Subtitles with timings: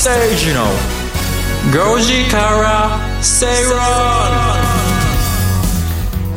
[0.00, 0.64] 吉崎誠二の
[1.94, 3.78] 5時から正論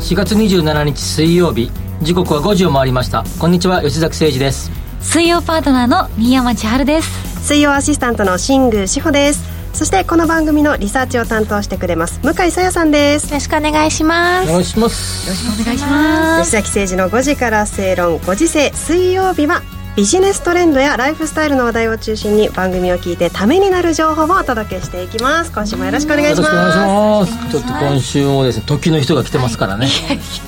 [0.01, 1.71] 4月27日水曜日。
[2.01, 3.23] 時刻は5時を回りました。
[3.39, 4.69] こんにちは吉崎誠二です。
[4.99, 7.47] 水曜パートナーの新山千春です。
[7.47, 9.45] 水曜アシスタントの新宮志保です。
[9.71, 13.27] そしてこの番組のリサーチを担当してくれます向井さやさんです。
[13.27, 14.49] よろしくお願いします。
[14.49, 15.25] お願いします。
[15.25, 16.51] よろしくお願いします。
[16.51, 18.73] 吉崎誠二の5時から正論5時制。
[18.73, 19.61] 水曜日は
[19.95, 25.51] ビジネストレンドやライフスタイルの話題を中心に番組を聞いてためになる情報をお届けしていきます。
[25.51, 26.55] 今週もよろしくお願いします。
[26.55, 29.87] よろしくお願いしますちょっと今週もですね時の人が来てますからね、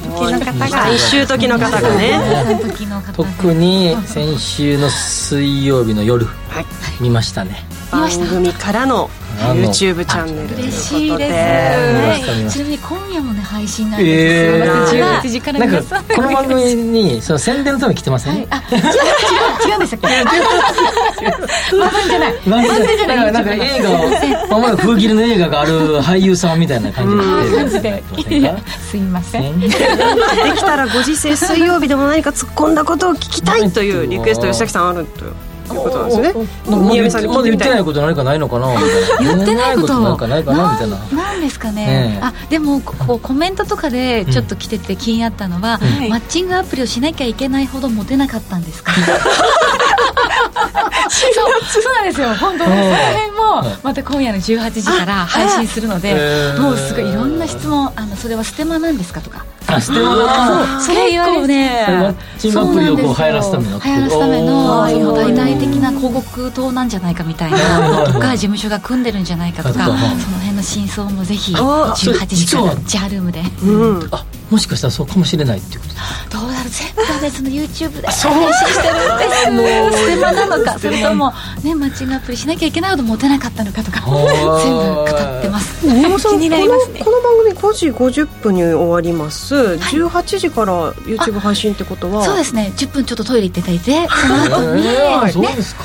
[0.01, 2.19] 時の方が最終時の方がね。
[3.13, 6.25] 特に先週の水曜日の夜、
[6.99, 11.27] 見ましたね番組からの YouTube チャンネルという嬉ことしいで
[12.15, 12.25] す。
[12.45, 15.21] でちなみに今夜もね配信なんですよ、えー。
[15.21, 16.03] 18時からなん皆さん。
[16.05, 20.07] かこの番組にその宣伝のために来てません、はい、あ違う違う違うんでしたっけ
[21.77, 22.33] 番組じゃない。
[22.47, 23.31] 番組じゃない。
[23.31, 23.93] なんか映画を
[24.49, 27.09] まあまだ風切りの映画がある俳優さんみたいな感
[27.69, 28.03] じで
[28.89, 29.59] すいません。
[29.59, 29.75] でき
[30.61, 35.33] たらご時世水曜日でも何か突っ込んだことを聞きたいというリクエスト吉崎さんあるという
[35.67, 36.33] ことなんですね。
[36.65, 38.83] まだ言宮部さんに聞いてみたいってないこと何かないのかなみた
[39.23, 39.33] いな。
[39.35, 39.99] 言ってないこと。
[39.99, 40.97] なんかないかなみたいな。
[41.23, 46.09] なんですかね、あでもこうコメントとかでちょっと来てて気になったのは、うん。
[46.09, 48.91] マッチングアプリをしなきゃいけないほどモテなかったんですか？
[51.09, 52.35] そうそうなんですよ。
[52.35, 56.13] 本当その辺もまた今夜の18時から配信するので
[56.59, 59.45] もうすごいいろんな質問あのそれはステマなんですかとか。
[59.67, 60.15] あステマ。
[60.15, 60.25] だ
[60.75, 73.41] なそう言われてそれマッチングアプリをこう流行らすための流行らすためのその大々的な広告塔なんじゃないかみたいなとか事務所が組んでるんじゃないかとかその辺の真相もぜひ18時からジャールームで。
[73.63, 74.09] うん。
[74.11, 78.31] あもしかしたらそうかもしれないっていうことですどうだろう全部はねその YouTube で配信
[78.73, 79.97] してるんです。
[80.05, 81.33] ステマなのかそれとも
[81.63, 85.85] ねマッチングアプリしなきゃいけないほどモテなかったのかとか全部語ってます。
[85.85, 86.99] 宮本さん気になりますね。
[86.99, 92.23] このこの番組5時50分に終わります、18時から YouTube 配信ってことは？
[92.23, 92.71] そうですね。
[92.75, 95.83] 10分ちょっとトイレ行っていただいてその後に、えーそうねですか。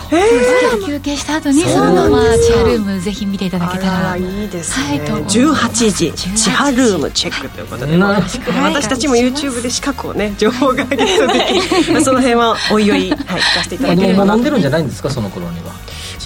[0.87, 4.17] 休憩した後にそのままチアルームぜひ見ていただけたら。
[4.17, 8.29] いいですね、はいと18時18チハルームチェックということでなるほ
[8.63, 11.41] 私たちも YouTube で資格をね情報がゲットで
[11.85, 12.01] きる。
[12.03, 13.19] その辺はおいおい、はい、
[13.57, 14.25] 出していただければ。
[14.25, 15.73] 飲んでるんじゃないんですかその頃には。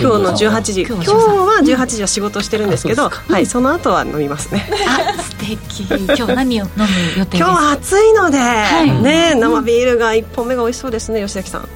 [0.00, 0.82] 今日の18時。
[0.82, 4.68] 今日今日はは18時は仕事してるんですけどうはい、その後は飲みますね。
[4.86, 5.82] あ素敵。
[6.16, 6.84] 今日何を飲む
[7.18, 8.38] 予定です今日は暑いので、
[8.84, 9.02] い。
[9.02, 11.68] ね生ビールが1本目が美味しそうですね吉崎さん。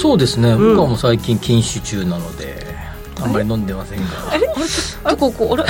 [0.00, 0.54] そうですね。
[0.56, 2.65] 僕はもう最近禁酒中なので
[3.18, 4.04] あんまり飲んでませんが
[5.10, 5.62] どここあ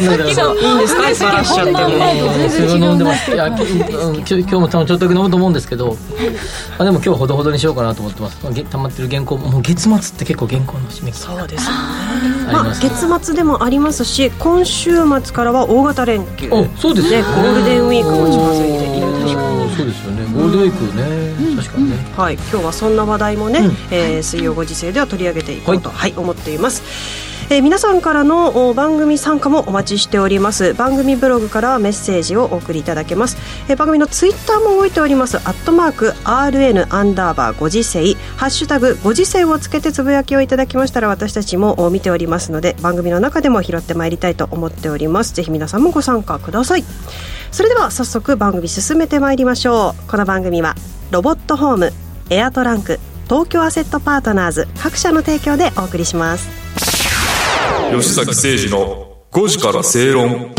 [0.00, 0.06] れ？
[0.06, 1.26] なん だろういいんですか？
[1.26, 1.78] バラしちゃっても。
[2.92, 3.30] うんでます。
[3.32, 5.96] いやきうん今日今日も多分ちょっとだけ飲むと思うんですけど
[6.78, 8.38] あでも今日ほどほどにしようかなと思ってます。
[8.42, 11.68] まあげ溜まってる原稿もう月末って結構原稿の締め切りそうです
[12.52, 17.18] まあ、月末でもありますし今週末からは大型連休あそうですね。
[17.18, 21.96] ねゴールデンウィークも近づいているといううんそうですよねゴールデンウィークね確かにね。
[22.16, 23.76] はい、今日はそんな話題もね、うん。
[23.90, 26.14] えー水曜5時制では取り上げていこうと、はい。
[26.16, 26.82] 思っています、
[27.52, 30.72] えー皆さんからの番組参加もお待ちしております。
[30.74, 33.36] 番組ブログからメッセージをお送りいただけます、
[33.68, 35.38] えー番組のツイッターも動いております。
[35.38, 45.34] アットマーク RN アンダーバー5時制ハッシュタグ5時制をつけてつぶやきをいただきましたら私たちも見ておりますので番組の中でも拾ってまいりたいと思っております。
[45.34, 46.84] ぜひ皆さんもご参加ください。
[47.50, 50.08] それでは早速番組進めてまいりましょう。
[50.08, 50.76] この番組は
[51.10, 51.92] ロボットホーム
[52.30, 56.99] エアトランク東京アセットパートナーズ各社の提供でお送りします。
[57.90, 60.54] 吉崎誠二の5時から正論。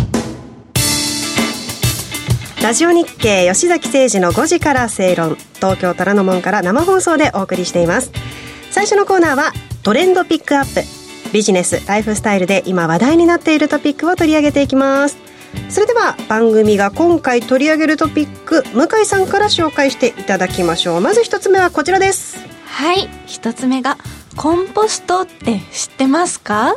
[2.61, 5.37] ラジオ日経吉崎誠二の5時から正論。
[5.55, 8.11] 東京虎ノ門から生放送でお送りしています。
[8.69, 11.31] 最初のコーナーはトレンドピックアップ。
[11.31, 15.17] ビジネスライフスタイルで今話題になっているトピックを取り上げていきます。
[15.69, 21.01] それでは番組が今回取り上げるトピック向井さんから紹介していただきましょう。
[21.01, 22.35] まず一つ目はこちらです。
[22.65, 23.09] はい。
[23.25, 23.97] 一つ目が
[24.35, 26.75] コンポストって知ってますか、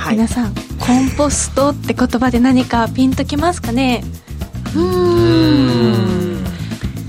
[0.00, 0.14] はい。
[0.14, 4.02] 皆さんコンポストって言葉で何かピンときますかね？
[4.74, 6.44] うーん。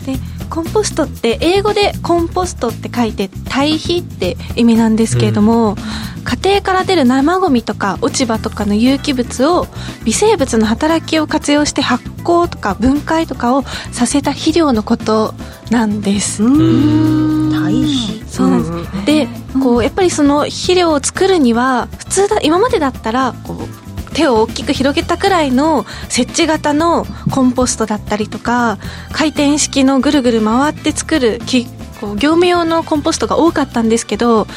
[0.06, 5.78] でコンポストって英語でコンポストって書いて堆肥って意味なんですけれども、
[6.26, 9.68] 家庭から出る生ゴミとか落ち葉とかの有機物を
[10.04, 15.34] 微生物の働きを活用して発酵とか分解とかをさせた肥料のこと
[15.70, 16.44] なんです。
[16.44, 19.28] 堆肥そうなんです、で
[19.62, 28.78] こうやっぱりその肥料を作るには普通だ今までだったらこう手を大きく広げたくらいの設置型のコンポストだったりとか
[29.14, 31.66] 回転式のぐるぐる回って作るき
[32.02, 34.48] こう業務用のコンポストが多かったんですけど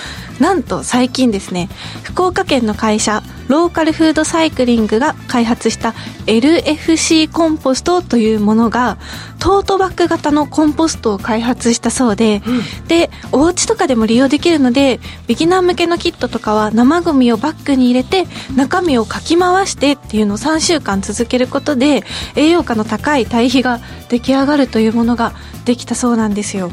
[0.40, 1.68] なんと最近ですね
[2.02, 5.90] 福岡県の会社ローカルフードサイクリングが開発した
[6.26, 8.96] LFC コンポストというものが
[9.38, 18.24] トートバッグ型のコンポストを開発したそうで、うん、でお家とかでも利用できるのでビギナー向けのキットとかは生ゴミをバッグに入れて
[18.56, 22.02] 中身をかき回してっていうのを3週間続けることで
[22.36, 25.34] 栄養価の高い堆肥が出来上がるというものが
[25.66, 26.70] できたそうなんですよ。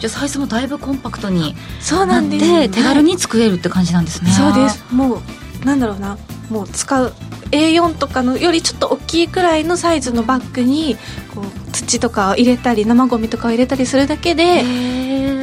[0.00, 4.84] じゃあサイズもだいぶコンパクトにそうなんで手軽に作れるって感じなんですね、そうです。
[4.92, 5.22] も
[5.62, 6.16] うなんだろうな。
[6.50, 7.12] もう使う
[7.52, 10.96] A4 とかのよりちょっと大きいくらいのサイズのバッグに
[11.34, 14.62] こう土とかを入れたり生ゴミとかを入れたりするだけで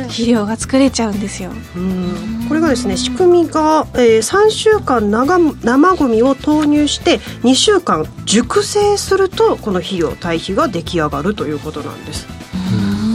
[0.07, 1.51] 肥料が作れちゃうんですよ。
[2.47, 12.36] これがですね仕組みが、えー、3週間生ゴミを投入して2週間熟成するとこの肥料堆肥が出来上がるということなんです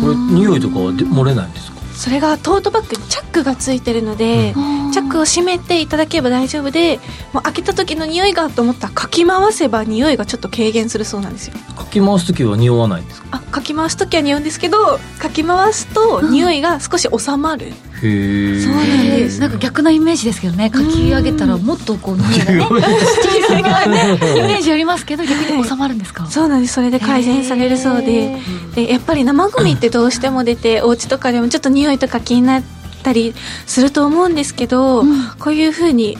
[0.03, 1.81] これ匂いとかは漏れないんですか？
[1.95, 6.99] それがトートバッグにチャックがついてるので、うん、チャックを閉めていただければ大丈夫で
[7.33, 11.55] もう開けた時の匂いがと思ったらかき回せば匂いがちょっと軽減するそうなんですよ。
[11.77, 13.29] かき回す時は匂わないんですか？
[13.31, 17.73] あかき回す時は匂うんですけどかき回すと匂いが少し収まる、うん、
[18.03, 19.41] そうなんです。
[19.41, 20.71] なんか逆なイメージですけどね。
[20.71, 26.75] かき上げたらもっとこう匂いがねイメージありますけど逆に収まるんですか、そうなんです。
[26.75, 28.39] それで改善されるそうで。
[28.75, 32.63] でやっぱり生ゴミってどうしても出てお家とかでもちょっと匂いとか気になっ
[33.05, 33.35] たり
[33.67, 36.19] すると思うんですけど、うん、こういうふうに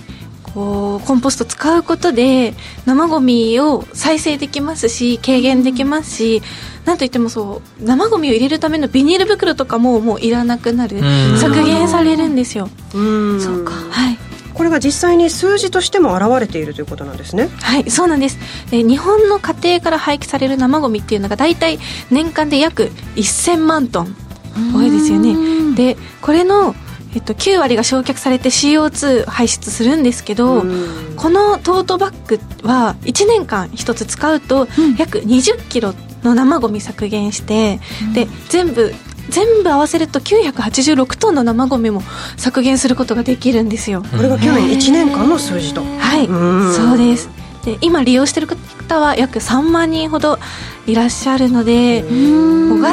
[0.55, 2.55] こうコンポスト使うことで
[2.85, 6.43] 生ゴミを再生できますし軽減できますし、
[6.85, 11.01] なんといってもそう生ゴミを入れるためのビニール袋とかももういらなくなる。
[11.39, 12.69] 削減されるんですよ。
[12.95, 13.73] うそうか。
[13.73, 14.19] はい。
[14.55, 17.49] これが実際に数字としても現れているということなんですね。
[17.63, 18.39] はいそうなんです。
[18.71, 21.79] で日本の家庭から廃棄される生ゴミっていうのが大体
[22.11, 24.15] 年間で約1000万トン。
[24.75, 25.75] 多いですよね。
[25.75, 26.75] でこれの
[27.15, 30.63] えっと、9割が焼却されて CO2 排出するんですけど
[31.17, 34.67] このトートバッグは1年間1つ使うと
[34.99, 38.95] 約20キロの生ゴミ削減して、うん、で全部
[39.29, 42.03] 全部合わせると986トンの生ゴミも
[42.37, 44.03] 削減することができるんですよ。
[44.03, 45.83] これが去年1年間の数字と。
[45.83, 46.27] はい。
[46.75, 47.31] そうです。
[47.65, 50.39] で今利用してる方は約3万人ほど
[50.87, 52.09] いらっしゃるのでガ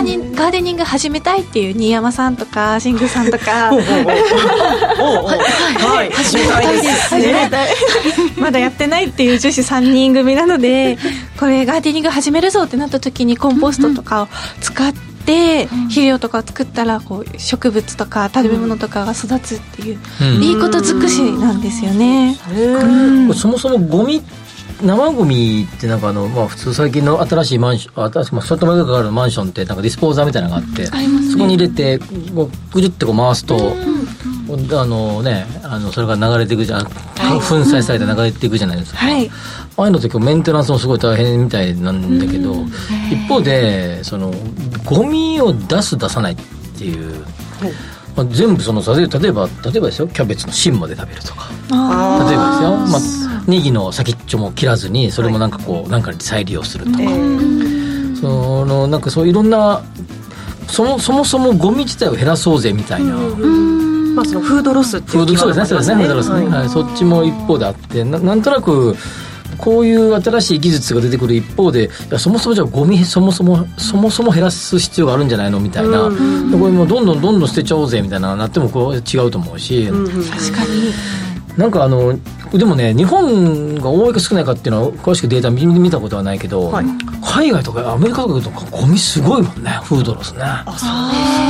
[0.04, 3.72] ーガーデニング始めたいっていう新山さんとかシングさんとか。
[3.72, 3.78] は
[6.04, 6.12] い。
[6.12, 7.18] 始めたいです。
[7.18, 7.50] ね。
[8.38, 10.98] まだやってないっていう女子3人組なので
[11.40, 14.28] これガーデニング始めるぞってなった時にコンポストとかを
[14.62, 20.00] 使ってで肥料とかを作ったらこう植物とか食べ物とかが育つっていう、
[20.42, 24.24] いいこと尽くしなんですよね、うん、そもそもゴミ
[24.82, 30.88] 生ゴミってなんかあの、まあ、普通最近の新しいマンション新しい、まあ、ショットマグがあるマンションってなんかディスポーザーみたいなのがあって、ね、
[31.32, 32.00] そこに入れて
[32.34, 36.90] こうぐじゅってこう回すと、あのねあのそれが流れていくじゃん、は
[37.36, 39.30] い、粉砕されて流れていくじゃないですか、はい、
[39.78, 42.56] ああいうのってメンテナンスもすごい大変みたいなんだけど、
[43.12, 44.34] 一方でその
[44.86, 46.38] ゴミを出す出さないっ
[46.78, 47.26] ていう、
[48.16, 51.50] まあ、全部その例えば例えばですよキャベツの芯まで食べるとか。
[51.70, 59.82] 例えばですよ、まあネギの先っちょも切らずにそれもなんかこう、はい、なんかに再利用するとか、えー、そのなんかそういろんな
[60.68, 63.16] そもそもそもゴミ自体を減らそうぜみたいな。
[64.16, 68.96] まあ、そのフードロスっていう、そうですねそうですねフードロスね、はい、そっちも一方であってななんとなく
[69.60, 75.60] こういう新しい技術が出てくる一方でいやそもそもじゃあゴミそもそもそもそも減らす必要があるんじゃないの？
[75.60, 76.18] みたいな、これ
[76.72, 80.94] もどんどんどんどん捨てちゃおうぜみたいななってもこう違うと思うし、確かに。
[81.58, 82.18] なんかあの
[82.54, 86.86] でもね日本が多いか少ないかっていうのは詳しくデータ見見たことはないけど、はい、
[87.22, 90.42] 海外とかアメリカとかゴミすごいもんねフードロスね。
[90.44, 90.90] あそう。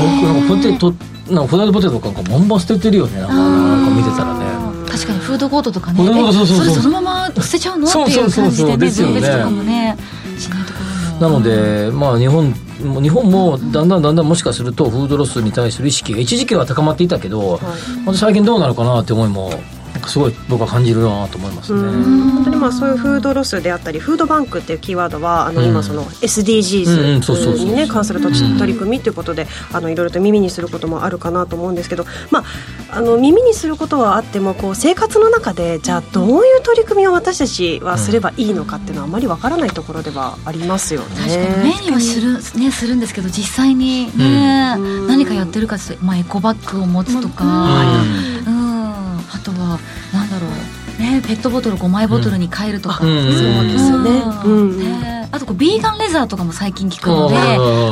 [0.09, 0.93] 僕なんかポテト
[1.31, 4.68] なんかフライドポテトとかバンバン捨ててるよねなんかなんか見てたらね
[5.29, 6.03] フードコートとかね。
[6.03, 7.87] そうそうそれそのまま捨てちゃうの？
[7.87, 9.97] っていう感じでね分別とかもね
[10.37, 11.19] しないところも。
[11.19, 12.53] なのでまあ日本
[13.03, 17.61] 日本もだんだんだんだんもしかするとフードロスに対する意識が一時期は高まっていたけど、はい、
[18.05, 19.51] また最近どうなるかなって思いも
[20.07, 21.81] すごい僕は感じるなと思いますね。
[21.81, 32.43] 本当にまあそういうフードロスであったりフードバンクっていうキーワードはあの今その SDGs にね関する取り組みということであのいろいろと耳にすることもあるかなと思うんですけど、ま
[32.91, 41.07] あ、あの耳にすることはあってもこう生活の中でじゃあどういう取り組みを私たちはすればいいのかっていうのはあまりわからないところではありますよね。
[41.15, 41.73] 確かに。
[41.75, 47.45] 目にはする,、ね、するんですけど実際にね、うん、何かやってるかまあ、エコバッグを持つとか。
[48.47, 49.79] うんあとは
[50.13, 51.01] なんだろう。
[51.01, 55.29] ねペットボトル5枚ボトルに変えるとか、うん、そうですよね、うん、ね。
[55.31, 57.35] あとこうビーガンレザーとかも最近聞くので。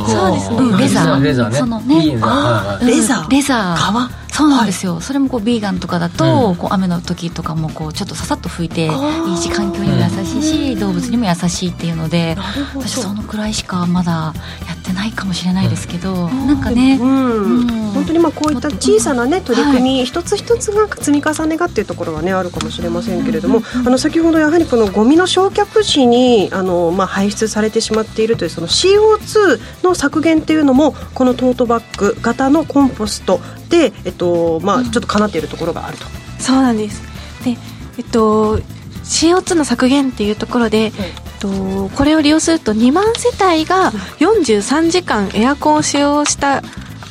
[0.06, 0.78] そうですね。
[0.78, 1.56] レザーレザーね。
[1.56, 2.12] そのね。
[2.12, 3.30] レザー。
[3.30, 3.76] レザー。
[3.76, 4.10] 革？
[4.38, 12.36] そうなんですよ、はい、それもこうビーガンとかだと、うん、こう雨の時とかもこうちょっとささっと拭いていいし環境にも優しいし、うん、動物にも優しいっていうので
[12.76, 14.32] 私そのくらいしかまだ
[14.68, 36.06] やってないかもしれないですけど、うん、なんかね、本当にまあこういった小さなね取り組み、はい、一つ一つが積み重ねがっていうところはねあるかもしれませんけれども、あの先ほどやはりこのゴミの焼却時にあのまあ排出されてしまっているというその CO2 の削減っていうのもこのトートバッグ型のコンポストで、えっとまあ、ちょっとかなっているところがあると。
[36.38, 37.02] そうなんです。
[37.44, 37.56] で、
[37.98, 38.58] えっと、
[39.04, 40.92] CO2 の削減っていうところで、えっ
[41.40, 46.62] と、これを利用すると2万世帯が43時間エアコンを使用した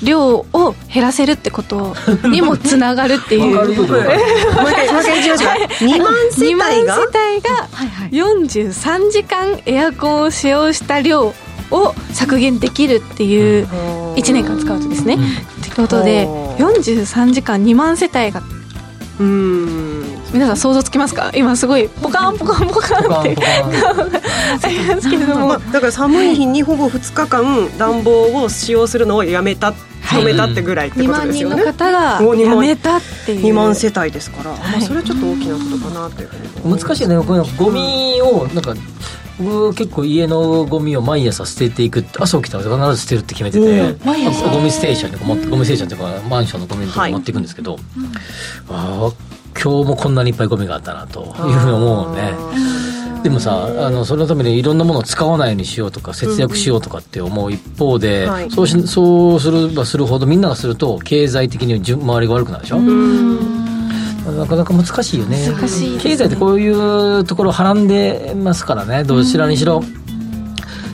[0.03, 1.95] 量を減らせるってこと
[2.29, 3.57] にもつながるっていう。
[5.81, 6.95] 2万世帯
[7.41, 7.67] が
[8.11, 11.33] ？43時間エアコンを使用した量
[11.71, 13.67] を削減できるっていう
[14.15, 18.41] 1年間使うとですね、うん、ことで43時間2万世帯が。
[19.19, 20.17] うん。
[20.33, 21.31] 皆さん想像つきますか？
[21.33, 23.37] 今すごいポカンポカンポカンって。
[24.61, 33.45] ありますけれども、まあ、だから寒い日にほぼ2日間暖房を使用するのをやめた止めたってぐらいってことですよね、2万人の方がやめたっていう。
[33.45, 37.17] 2万世帯ですから、はい、まあ、それはちょっと大きなことかなというふうに難しいね。
[37.17, 38.73] このゴミをなんか
[39.39, 47.81] 僕結構家のゴミを毎朝捨てていくって朝起きたら必ず捨てるって決めてて、うん、ゴミステーションにゴミステーションっていうかマンションのゴミのとこ持っていくんですけど、はい、
[48.69, 49.13] ああ
[49.59, 52.33] 今日もこんなにいっぱいゴミがあったなというふうに思うので。
[53.23, 62.77] でもさあのそのためにいろんなものを使わないようにしようとか節約しようとかって思う一方で、うんはい、そうしそうすればするほどみんながすると経済的に周りが悪くなるでしょ？
[64.31, 65.47] うなかなか難しいよね。
[65.47, 69.03] 難しい、ね、経済ってこういうところをはらんでますからね。
[69.03, 69.81] どちらにしろ、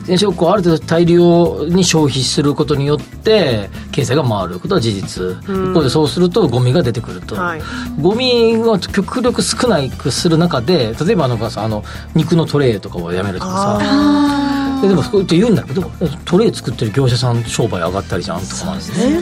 [0.06, 7.62] 電子こうある程度大量に消費することによって経済が回ることは事実、うん、一方でそうするとゴミが出てくると、はい、
[8.00, 11.82] ゴミが極力少ないくする中で例えばあのさあの
[12.14, 14.24] 肉のトレーとかをやめるとかさ。
[14.82, 15.82] ででもそう言って言うんだけど
[16.26, 19.18] トレー作ってる業者さん商売上がったりじゃんとかなんですね。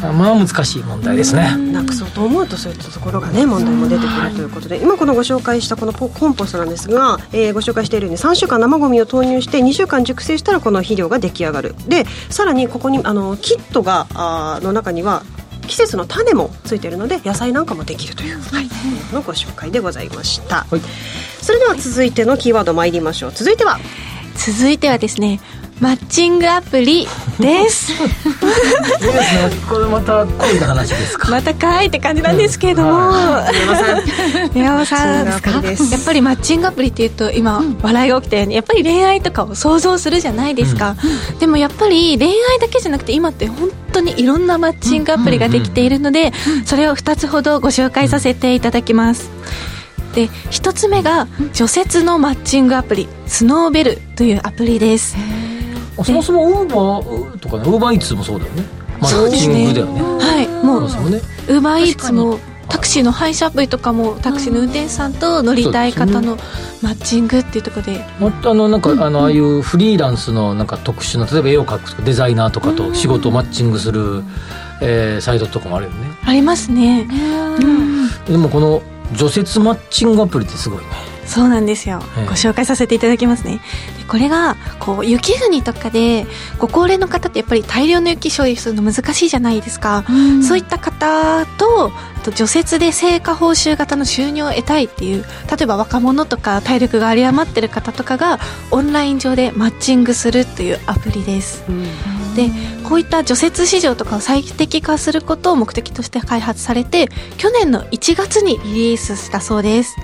[0.00, 1.56] まあ難しい問題ですね。
[1.72, 4.78] なくそうと思うとそういったところがね問題も出てくるということで。
[4.78, 11.74] 今このご紹介したこのコンポストなんですが、えー、ご紹介しているように3週間生ゴミを投入して2週間熟成したらこの肥料が出来上がる。
[11.88, 15.22] でさらにここにあのキットがあの中には
[15.66, 18.68] 季節の種もついているので野菜なんかもできるという、はい、
[19.12, 20.80] のご紹介でございました、はい、
[21.42, 23.32] それでは続いてのキーワード参りましょう。
[23.32, 23.78] 続いては。
[24.34, 25.40] 続いてはですね
[25.80, 27.06] マッチングアプリ
[27.38, 27.92] です。
[27.92, 31.30] いいですねこれまた恋の話ですか？
[31.30, 33.12] またかいって感じなんですけれども、
[34.54, 35.40] 宮尾さんやっ
[36.04, 40.96] ぱりマッチングアプリっていうと今、うん、笑いが起きたようにやっぱり恋愛とかを想像するじゃないですか、
[41.32, 46.32] うん、でもやっぱり恋愛だけじゃなくて今って本当にいろんなマッチングアプリができているので、
[46.66, 49.30] それを2つほどご紹介させていただきます、
[50.14, 55.16] で1つ目が除雪のマッチングアプリスノーベルというアプリです
[56.04, 58.64] そもそもウーバーとかねウーバーイーツもそうだよね。
[59.00, 60.00] マッチングだよね。
[60.00, 60.48] はい。
[60.64, 62.38] もうウーバーイーツも
[62.68, 66.36] タクシーの配車アプリとかもタクシーの運転手さんと乗りたい方の
[66.82, 68.04] マッチングっていうところで。
[68.20, 74.22] またあのなんか、あのああいうフリーランスのなんか特殊な例えば絵を描くとかデザイナーとかと仕事をマッチングする、
[74.82, 75.96] えー、サイトとかもあるよね。
[76.24, 78.82] ありますね、うん、でもこの
[79.14, 80.84] 除雪マッチングアプリってすごいね
[81.28, 83.60] そうなんですよ、ご紹介させていただきますね。
[84.08, 86.26] これがこう雪国とかで
[86.58, 91.92] ご高齢の方ってやっぱり大量の雪処理するの難しいじゃないですか、うん、そういった方と
[92.24, 98.38] と除雪で成果報酬型の収入を得たいっていう例えば若者とか体力が有り余ってる方とかが
[98.70, 101.84] オンライン上でマッチングするというアプリです、うん、
[102.34, 102.50] で
[102.88, 109.96] こういった除雪市場とかを最適化することを目的として開発されて去年の1月にリリースしたそうです、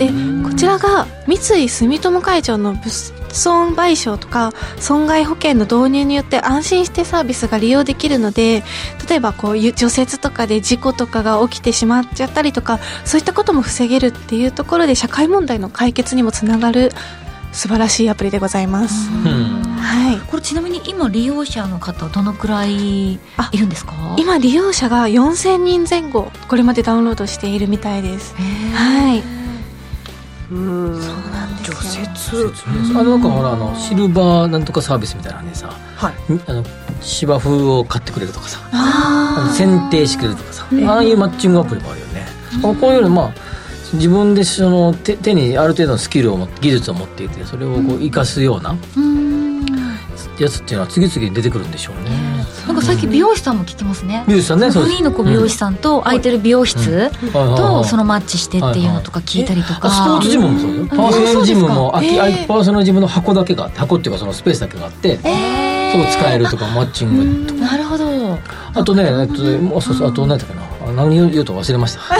[0.00, 0.08] で
[0.42, 8.64] こちらが三井住友海上の物損賠償とか損害保険の導入によって安心してサービスが利用できるので
[9.08, 16.92] 例えばこう除雪とかで事故とかが起きてしまっちゃったりとかそういったことも防げるっていうところで社会問題の解決にもつながる
[17.52, 23.18] 素晴らしいアプリでございます、はい、これちなみに今利用者の方どのくらいい
[23.52, 23.92] るんですか？
[24.18, 28.34] 今利用者が4000人前後これまでダウンロードしているみたいです。
[28.74, 29.39] はい
[30.50, 31.00] うん。
[31.00, 32.42] そうなんですよ。
[32.42, 36.14] 除雪あのなんかほらあのシルバーなんとかサービスみたいなんでさ、はい、
[36.46, 36.64] あの
[37.00, 38.60] 芝生を買ってくれるとかさ
[39.56, 42.26] 剪定してくれるとかさ、ああいうマッチングアプリもあるよね、
[42.62, 43.34] こういうのまあ
[43.92, 48.76] 自分でその手手にある程度のスキルを持って技術を持っていてそれをこう生かすような
[50.38, 52.10] やつっていうのは次々に出てくるんでしょうね
[52.66, 54.24] なんか最近美容師さんも聞きますね。
[54.26, 60.76] 美容師さんねフリーのこう美容師さんと空いてる美容室とそのマッチしてっていうのとか聞いたりとか、あスポーツジムもそう？
[60.76, 65.22] よパーソナルジムもパーソナルジムの箱だけがあって箱っていうかそのスペースだけがあってそ
[66.00, 67.60] う使えるとかマッチングとか。
[67.60, 68.04] なるほど。
[68.74, 70.62] あとねえっとあと何だっけな。
[70.62, 72.00] あ何を言うと忘れました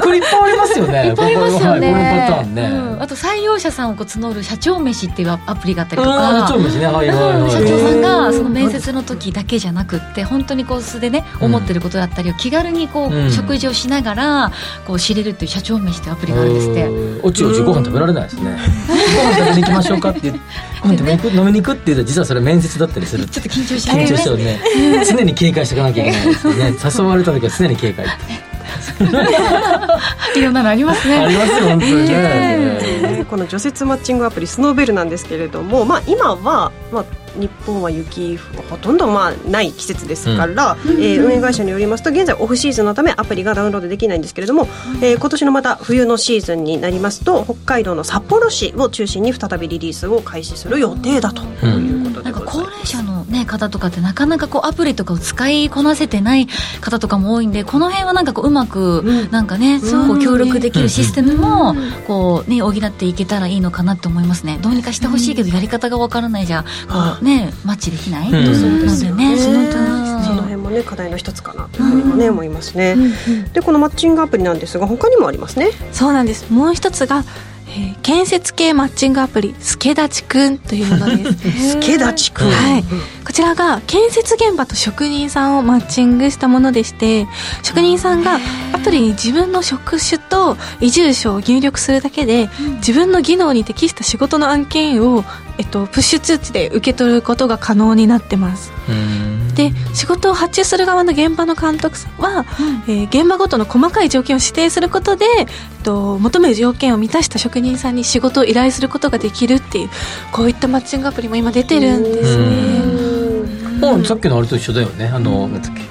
[0.00, 14.52] これいっぱいありますよねいっぱいありますよね、はい、パターンね、うんあと採用者さんを募る社長飯っていうアプリがあったりとかあそうですねはいはいはい、社長さんがその面接の時だけじゃなくって本当にこう素でね思ってることだったりを気軽にこううん食事をしながら
[14.86, 16.88] こう知れるっていう社長飯っていうアプリがあるんですって
[17.22, 20.40] おちおちご飯食べられないですねご飯食べに行きましょうかって言って
[20.82, 28.06] ご飯食べに行く飲みに行くって言ったら実はそれ面接だったりするちょっと緊張し緊張してるね常に警戒していかなきゃいけないですね誘われた時は常に警戒
[30.36, 32.12] いろんなのありますあねりますよ本当にね、
[33.02, 37.04] ねこの除雪マッチングアプリスノーベルなんですけれども、まあ、今は、まあ、
[37.38, 38.36] 日本は雪
[38.68, 44.66] ほとんどまあない季節ですから、えー運営会社によりますと現在オフシーズンのためアプリがダウンロードできないんですけれども、
[45.00, 52.01] えー今年のまた冬のシーズンになりますと北海道の札幌市を中心に再びリリースを開始する予定だという
[53.52, 56.48] 方とかってなかなかこうアプリとかを使いこなせてない
[56.80, 61.74] 方とかも多いんでこの辺はなんかこううまくなんかね、こう協力できるシステムも
[62.06, 64.58] こう、ね、補っていけたらいいのかなって思いますね。
[64.62, 69.36] どうにかしてほしいけどやり方がわからないじゃこう、ね、マッチできない、うんのでね。
[69.38, 72.96] そのその辺もね課題の一つかなというふうにもね思いますね。
[73.52, 75.70] でこのマッチングアプリなんですが他にもありますね。
[75.92, 76.50] そうなんです。
[76.50, 77.24] もう一つが、
[77.76, 81.70] えー建設系マッチングアプリスケダチくんというものです。
[81.72, 82.50] スケダチ君。
[82.50, 82.84] はい、
[83.24, 87.26] こちらが建設現場と職人さんをマッチングしたものでして
[87.62, 88.40] 職人さんが
[88.72, 95.24] アプリに自分の職種と移住所を入力するだけで自分の技能に適した仕事の案件を、
[95.58, 98.72] えっと、プッシュ通知で受け取ることが可能になってます。
[98.88, 102.12] うんで仕事を発注する側の現場の監督さん。
[102.22, 102.44] は、
[102.88, 105.46] えー現場ごとの細かい条件を指定することで、えっ
[105.84, 109.90] と、求める条件を満たした職人さんに仕事を依頼することができるっていう
[110.32, 112.82] こういったマッチングアプリも今出てるんですね。
[113.80, 115.06] もうさっきのあれと一緒だよね。
[115.06, 115.82] あのなんだっけ。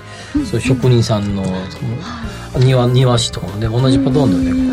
[0.45, 4.71] そう職人さんのその庭庭師とかもね同じパターンだよね。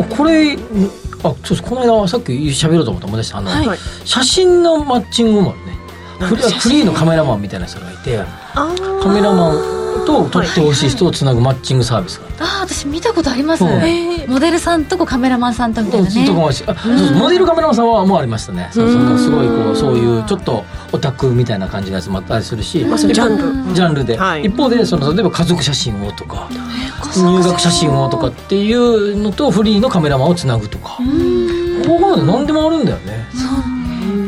[0.00, 0.58] あこれ
[1.22, 3.38] あそうこの間さっき喋ろうと思って思い出した。
[3.38, 3.78] あの、はい。
[4.04, 5.78] 写真のマッチングもあるね
[6.18, 8.20] フリーのカメラマンみたいな人がいて
[8.54, 13.70] カメラマンと撮ってほしい人をつなぐマッチングサービスがあるああ私見たことあります、うん。
[13.70, 14.30] えー。
[14.30, 16.30] モデルさんとこうカメラマンさんとみたいなね。
[16.30, 18.70] モデルカメラマンさんはもうありましたね。
[18.72, 23.74] そうそうすごいこうそういうちょっとオタクみたいな感じのやつもあったりするし、ジャンル。
[23.74, 24.44] ジャンルで、はい。
[24.44, 26.48] 一方でその例えば家族写真をとか
[27.16, 30.98] 入学写真をとかっていうのとフリーのカメラマンをつなぐとか。
[31.86, 33.26] ここまで何でもあるんだよね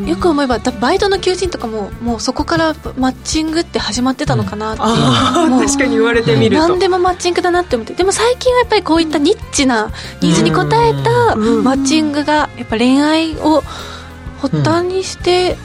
[0.09, 6.69] よく思えばだバイトの求人とかももうそこからマッチングって始まってたのかなっていう、確かに言われてみると。
[6.69, 7.95] 何でもマッチングだなって思って。
[7.95, 11.65] でも最近はやっぱりこういったニッチなニーズに応えたうん。
[11.65, 13.63] マッチングがやっぱ恋愛を
[14.41, 15.57] 発端にして、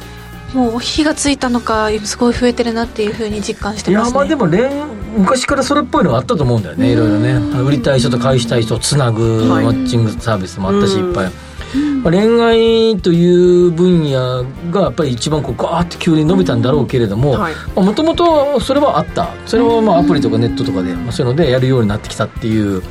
[0.53, 4.11] もう火がついたのかすごい増えてるなっていうふうに実感していますね。
[4.11, 6.91] やまあでも恋昔からそれっぽいのがあったと思うんだよね。
[6.91, 7.33] いろいろね。
[7.61, 9.65] 売りたい人と買いしたい人をつなぐはい。
[9.65, 11.31] マッチングサービスもあったしうんいっぱい、
[12.03, 17.53] まあ恋愛という分野がやっぱり一番こうガーッと急に伸びたんだろうけれどもはい。
[17.75, 19.29] もともとそれはあった。
[19.45, 22.81] それはまあアプリとかネットとかで、まあ、そういうのでやるようになってきたっていう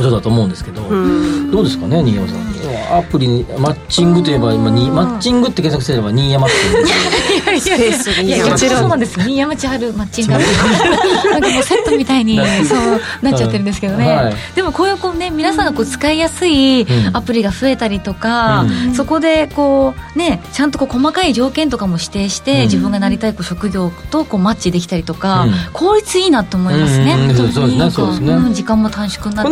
[0.00, 1.50] ことだと思うんですけど、うん。
[1.50, 2.50] どうですかね新山さん。
[2.92, 7.64] アプリにマッチングといえば今にマッチングって検索すれば新山って言 うんです。
[7.64, 9.20] けどいやいやいやいやもちろんそうなんです。
[9.20, 10.34] 新山千春マッチング。
[10.34, 14.34] アプリなんかもうセットみたいにそうなっちゃってるんですけどね、はい。
[14.54, 17.16] でもこういうこうね皆さんがこう使いやすいうん。
[17.16, 18.94] アプリが増えたりとか、うん。
[18.94, 22.62] そこでこうねちゃんとこう細かい条件とかも指定して、うん。
[22.62, 25.52] 自分がなりたいこう職業とこうマッチできたりとか、うん。
[25.72, 27.36] 効率いいなと思いますね、うん。
[27.36, 27.90] そうそうですね。
[27.90, 28.34] そうですね。
[28.36, 28.54] ん。
[28.54, 29.50] 時間も短縮になって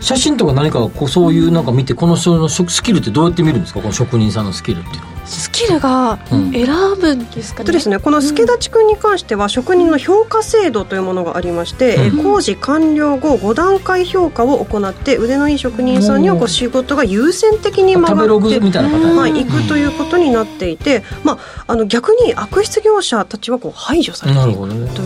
[0.00, 3.80] 写真とか何かこうそういうなんか見てこの人の職スキルってどうやって見るんですか？
[3.80, 5.18] この職人さんのスキルっていうのは。
[5.28, 6.52] スキルがうん。
[6.52, 6.66] 選
[6.98, 25.02] ぶんですかね、とですね、この助立君に関しては職人の評価制度というものがありまして、えー工事完了後5段階評価を行って腕のいい職人さんにはこう仕事が優先的に回食べログってみたいなパターンはい、行くということになっていて、まあ、あの逆に悪質業者たちはこう排除されていくという制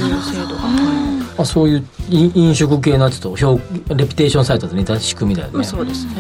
[0.46, 1.11] 度が、あ
[1.44, 3.58] そういう飲飲食系のやつと評
[3.94, 5.64] レピテーションサイトと似た仕組みだよね。
[5.64, 6.12] そうですね。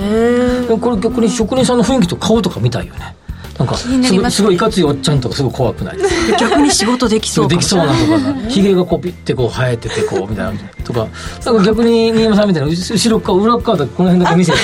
[0.66, 3.14] でもこれ逆に職人さんの雰囲気と顔とか見たいよね。
[3.58, 6.38] なんかすごいすごいいかついおっちゃんとかすごい怖くないですか？
[6.38, 11.06] 逆に仕事できそうできそうなとかひげ がこうピッてこう生えててこうみたいなとか。
[11.44, 14.58] なんか逆に新山さんみたいな後ろ側裏側だこの辺だけ見せて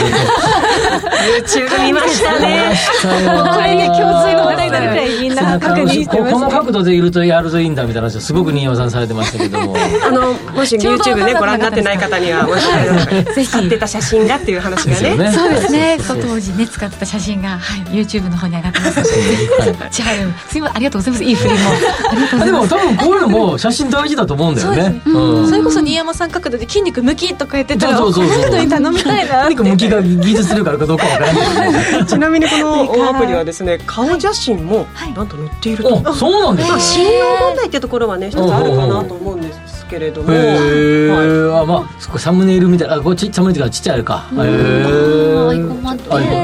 [0.99, 2.75] YouTube 見ましたね。
[3.03, 6.21] これね共通の話題になるくらいみんな確認して。
[6.21, 15.17] ますこの角度でいるとやるといいんだみたいな話をすごく新山さんされてましたけどもあのもし YouTube ねご覧になってない方にはもし使ってた写真がっていう話がね。
[15.17, 15.33] ね。
[15.33, 15.99] そうですね。
[16.07, 19.01] 当時ね使ってた写真が、はい、YouTube の方に上がってます。
[19.59, 20.35] ので、はい、違う。
[20.49, 20.77] すみません。
[20.77, 21.25] ありがとうございます。
[21.25, 22.45] いい振りも。
[22.45, 25.01] でも多分こういうのも写真大事だと思うんだよね。
[25.05, 28.59] それこそ新山さん角度で筋肉むきとか言ってたらそうそうそうそう。
[28.59, 40.37] に頼みたいな 筋肉むきが技術するからかどうかわからないちなみにこのアプリはですね顔写真もなんと載っていると、そうなんですか信用問題っていうところはね一つあるかなと思うんですけれども、へ
[41.07, 44.27] え、はい、あまあそこサムネイルみたいなあこっちサムネイルがちっちゃいあれか。
[44.33, 45.35] へえ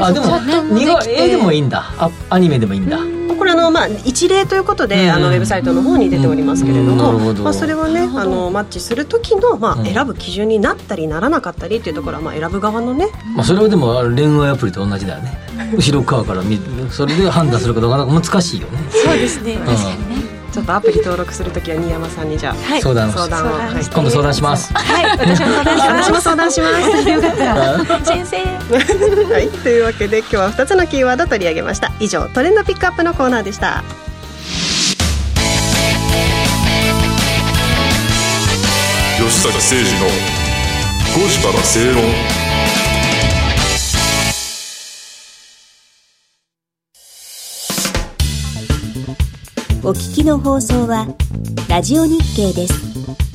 [0.01, 0.39] あでも
[0.75, 1.93] 苦絵でもいいんだ。
[1.99, 2.99] あアニメでもいいんだ
[3.45, 15.37] これあの、まあ、一例ということで、あのウェブサイトの方に出ておりますけれども、まあ、それはねあのマッチする時の、まあ、選ぶ基準になったりならなかったりっていうところは、まあ、選ぶ側のね、まあ、それはでも恋愛アプリと同じだよね。
[15.77, 16.59] 後ろ側から見
[16.91, 18.79] それで判断するかどうか難しいよね。
[18.91, 19.57] そうですね。
[19.57, 24.73] 確かにねちょっとアプリ登録するときは新山さんにじゃあ、はい、相談相談を、はい、今度相談します。
[24.73, 25.19] はい。
[25.19, 26.05] 私も相談します。
[26.05, 26.67] 私も相談しま
[27.03, 27.11] す。
[27.11, 27.85] よかったら。
[28.07, 28.37] 先生。
[29.35, 29.49] はい。
[29.49, 31.91] というわけで今日は2つのキーワード取り上げました。
[31.99, 33.83] 以上トレンドピックアップのコーナーでした。
[39.19, 40.07] 吉崎誠二の
[41.17, 42.44] 5時から正論
[49.87, 51.07] お聞きの放送は
[51.69, 53.34] ラジオ日経です。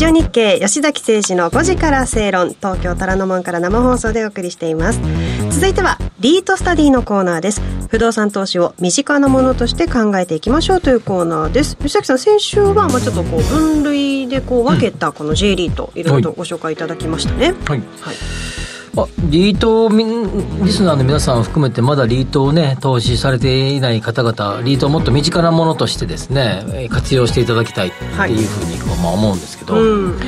[0.00, 5.00] ジオ日経吉崎誠二の5時から正論東京虎ノ門から生放送でお送りしています。
[5.50, 7.60] 続いてはリートスタディのコーナーです。
[7.88, 11.76] 不動産投資を身近なものとして考えていきましょうというコーナーです。
[11.76, 18.39] 吉崎さん先週はまあちょっとこう分類でこう分けたこの J リートいろいろとご紹介いただきましたね、はい、はい
[18.96, 30.18] あリートリスナーの皆さんを含めてまだリートをね投資されていない方々リートをもっと身近なものとしてですね活用していただきたいっていうふうに、はい、まあ、思うんですけど、うん。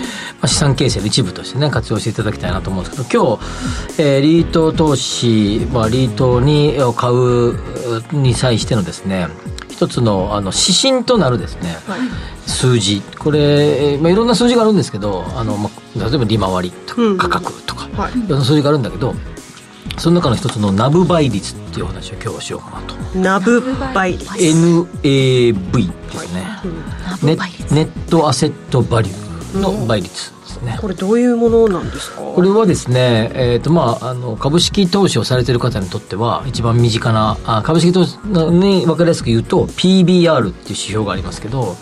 [0.43, 9.29] まあ、資産形成の一部としてね活用していただきたいなと思うんですけど今日、えー、リート投資、まあ、リートに買うに際してのですね
[9.83, 12.01] 一つのあの指針となるですね、はい、
[12.49, 13.01] 数字。
[13.19, 19.13] これ、まあ、いろんな数字があるんですけどあの、まあ、例えば利回りとか価格とか、はい、いろんな数字があるんだけど
[19.99, 22.95] その中の一つのナブ倍率っていう話を今日はしようかなと。
[23.19, 23.61] ナブ
[23.93, 24.33] 倍率。
[24.33, 26.63] NAV ですね、は
[27.25, 30.79] い、ネネットアセットバリューの倍率ね。
[30.81, 32.21] これどういうものなんですか？
[32.21, 41.77] これはですね、えーとまあ、あの株式投資をされている方にとっては一番身近なあ株式投資に分かりやすく言うと PBR っていう指標がありますけど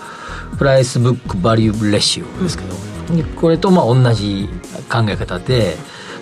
[0.59, 2.75] プライスブックバリューレシオですけど、
[3.15, 4.49] うん、これとまあ同じ
[4.91, 5.77] 考え方で、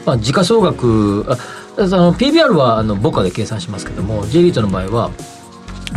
[0.07, 1.37] まあ、時価総額あ
[1.79, 5.11] あの PBR はあの母価で計算しますけども J リートの場合は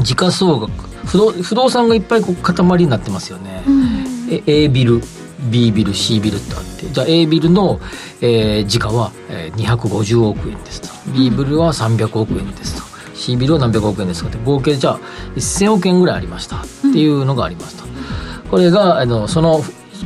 [0.01, 0.71] 時価総額
[1.05, 5.01] 不動不動産がいっぱいこう塊になってますよね、うん、A ビル
[5.49, 7.79] B ビル C ビルってあってじゃあ A ビルの、
[8.21, 10.89] えー、時価は、えー、250億円ですと。
[11.11, 12.91] B ビルは300億円ですと。
[13.15, 14.37] C ビルは何百億円ですかって。
[14.43, 14.99] 合計じゃあ
[15.35, 16.57] 1000億円ぐらいありました。
[16.57, 17.83] っていうのがありますと、
[18.49, 19.61] これがあのその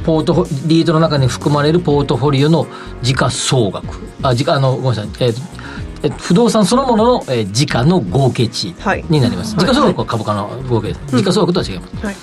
[0.06, 2.68] ポートリートの中に含まれるポートフォリオの
[3.02, 3.88] 時価総額。
[4.22, 8.76] あ時価あのごめんなさい、えー、不動産そのものの、えー、時価の合計値
[9.10, 12.16] になります、はい、時価総額は株価の合計、時価総額とは違います、はい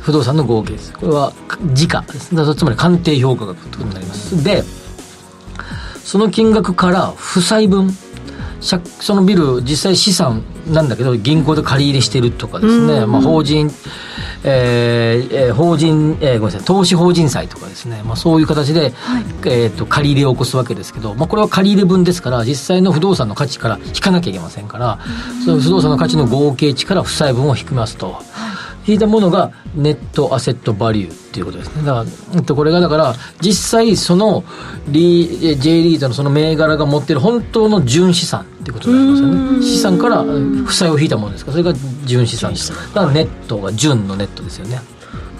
[0.00, 0.92] 不動産の合計です。
[0.92, 1.32] これは
[1.72, 2.34] 時価です。
[2.54, 4.44] つまり鑑定評価額ということになります。
[4.44, 4.64] で
[6.04, 7.90] その金額から負債分
[8.60, 13.70] そのビル実際資産なんだけど銀行で借り入れしてるとかですね、まあ、法人
[14.44, 16.62] えーえー、法人、えー、ごめんなさい。
[16.62, 25.00] 投資法人債とかですね、まあ、そういう形で、はい、えーと、借り入れを起こすわけですけど、まあ、これは借り入れ分ですから実際の不動産の価値から引かなきゃいけませんから
[25.44, 28.12] その不動産の価値の合計値から負債分を引きますと。
[28.12, 28.57] はい
[28.88, 31.82] 引いたものがネットアセットバリューっていうことですね。
[31.84, 34.42] だから、これがだから、実際その
[34.88, 39.62] リ J リードのその銘柄が持っている本当の純資産っていうことになりますよね。
[39.62, 41.44] 資産から負債を引いたものです。
[41.44, 42.72] から、それが純資産です。
[42.94, 44.80] だからネットが純のネットですよね。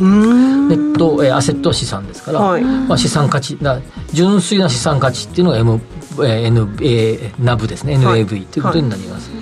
[0.00, 3.80] ネット、えー、アセットは資産ですから、はい、まあ、資産価値だ
[4.12, 5.80] 純粋な資産価値っていうのが M、
[6.18, 7.96] えー N えー、NAV ですね。
[7.96, 9.36] NAV ということになります、は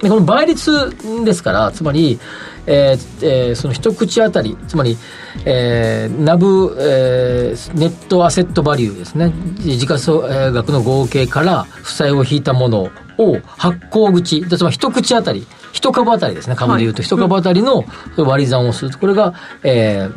[0.00, 0.90] い、でこの倍率
[1.24, 2.18] ですからつまり
[2.66, 4.96] えーえー、その一口当たりつまり、
[5.44, 9.32] えー、ナブ、えー、ネットアセットバリューですね。
[9.58, 12.90] 時価総額の合計から負債を引いたもの
[13.24, 17.84] を発行口つまり一口当たり一株当たりですね株でいうと一株当たりの
[18.16, 20.14] 割り算をするこれが、えー、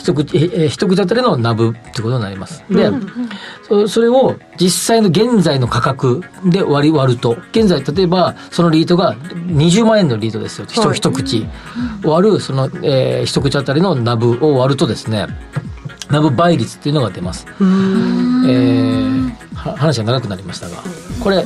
[0.00, 2.64] 一口、え一口当たりのナブってことになります。
[2.70, 2.90] で、
[3.68, 10.66] そそれを実際の現在の価格で割り割ると、現在例えばそのリートが20万円のリートですよ。
[10.68, 11.46] 一、はい、一口。
[12.02, 15.26] 割る、その、えー、一口当たりのナブを割るとですね、
[16.10, 17.46] ナブ倍率っていうのが出ます。
[17.48, 20.76] えー、話が長くなりましたが、
[21.22, 21.44] これ、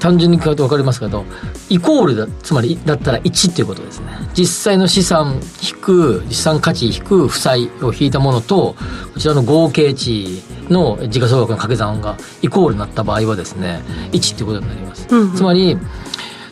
[0.00, 1.24] 単純に書くと分かりますけど
[1.68, 4.06] イコールだつまりだったら1っていうことですね。
[4.34, 8.76] 実際の資産引く資産価値引く負債を引いたものと
[9.14, 15.80] こちらの合計値の時価総額の掛け算がイコールになった場合はですね1っていうことになります、うんうん、つまりど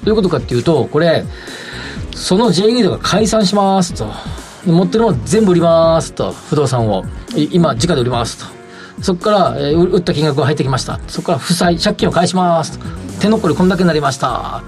[0.07, 1.25] ういうことかっていうとこれ
[2.15, 4.07] その J リードが解散しますと。
[4.67, 7.05] 持ってるもの全部売りますと不動産を。
[7.51, 8.62] 今時価で売りますと
[9.01, 11.01] そこから、えー、売った金額が入ってきました。
[11.09, 12.79] そこから負債借金を返します。
[13.21, 14.63] 手残りこんだけになりました。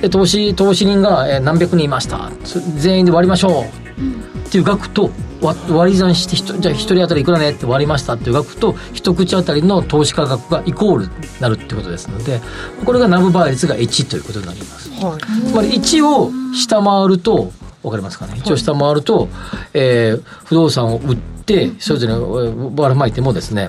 [0.00, 2.30] で投資投資人が、えー、何百人いました。
[2.76, 5.10] 全員で割りましょう、っていう額と
[5.40, 8.14] 割り算してじゃあ1人当たりいくらねって割りました。
[8.14, 11.10] っていう額と一口当たりの投資価格がイコールに
[11.40, 12.40] なるってことですので
[12.84, 17.50] これがナブ倍率が1ということになります、はい、つまり1を下回ると
[17.82, 18.34] 分かりますかね。
[18.34, 19.28] 1を下回ると、
[19.74, 23.68] えー、不動産を売ってそれぞればらまいてもですね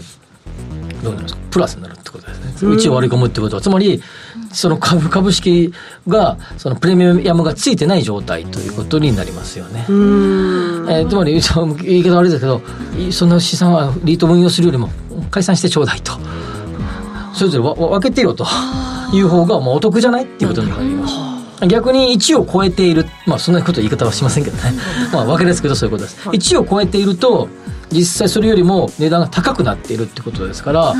[1.03, 1.41] どうなりますか。
[1.51, 2.71] プラスになるってことですね。
[2.75, 3.61] 1を割り込むってことは。
[3.61, 4.01] つまり
[4.51, 5.73] その株株式
[6.07, 9.85] がそのプレミアムがついてない状態ということになりますよね。
[9.87, 11.39] えー、つまり
[11.81, 12.61] 言い方悪いですけど
[13.11, 14.89] その資産はリート運用するよりも
[15.31, 16.13] 解散してちょうだいと。
[17.33, 18.45] それぞれ分けてよと
[19.11, 21.32] いう方がもうお得じゃないっていうことになります。
[21.67, 24.73] 逆に1を超えている、まあそんなこと言い方はしませんけどね。
[25.13, 26.17] まあ分けですけどそういうことです。
[26.29, 27.47] 1を超えていると、
[27.91, 30.93] 実際それよりも値段が高くなっているってことですから、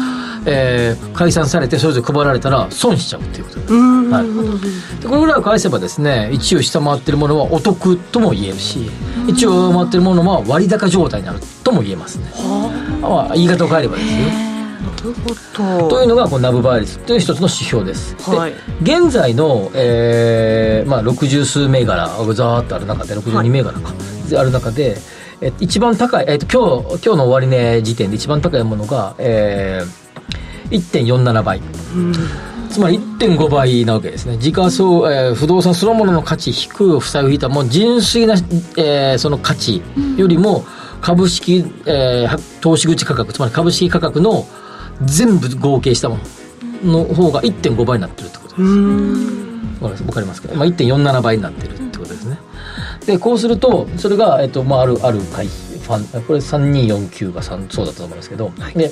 [0.46, 3.74] えー、解散されてそれぞれ配られたら損しちゃうっていうことです。
[3.74, 8.92] はい、でこれぐらいを返せばですね1を下回ってるものはお得とも言えるし
[9.28, 12.32] 1を上回ってるものは割高状態になるとも言えますね。
[13.02, 14.53] まあ、言い方を変えればですよ。
[15.90, 18.16] というのがこのナブ倍率という一つの指標です。
[18.30, 23.96] はい、で現在の、えーまあ、60数銘柄がざーっとある中で62銘柄か、は
[24.32, 24.98] い、ある中で
[25.42, 31.62] え一番高い、えっと、今日今日の終値時点で一番高いものが、えー、1.47倍。
[32.70, 34.38] つまり1.5倍なわけですね。
[34.38, 38.34] 時価総、えー、不動産そのものの価値引く負債を引いたもう純粋な、
[38.78, 39.84] えー、その価値
[40.18, 40.66] よりも
[41.02, 44.48] 株式、えー、投資口価格、つまり株式価格の
[45.02, 46.18] 全部合計したも
[46.84, 50.04] のの方が1.5倍になってるってことです。
[50.04, 52.38] わかりますか、まあ、1.47倍になってるってことですね。
[53.06, 58.92] でこうするとそれが、えっとまあ、あるある会ファンこれ3249がそうだったと思うんですけど、はい、で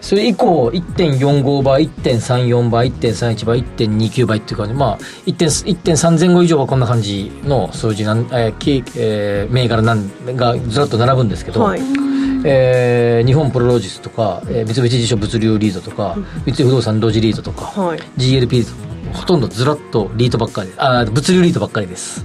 [0.00, 4.74] それ以降1.45倍1.34倍1.31倍1.29倍っていう感じ。
[4.74, 11.80] まあ1.3前後以上はこんな感じの数字なん、えーえー、銘柄なんがずらっと並ぶんですけど、はい、
[12.44, 18.64] えー、日本プロロージスとか、えー、三菱地所物流リードとか、三井不動産ロジリードとか、はい、GLP
[19.12, 22.24] ほとんどずらっとリートばっかりあ物流リートばっかりです。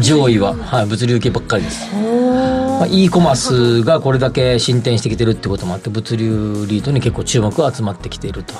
[0.00, 1.94] 上位は、はい、物流系ばっかりです。
[1.94, 8.54] まあ、e コマースがこれだけ進展してきてるってこともあって物流リードに結構注目が集まってきていると。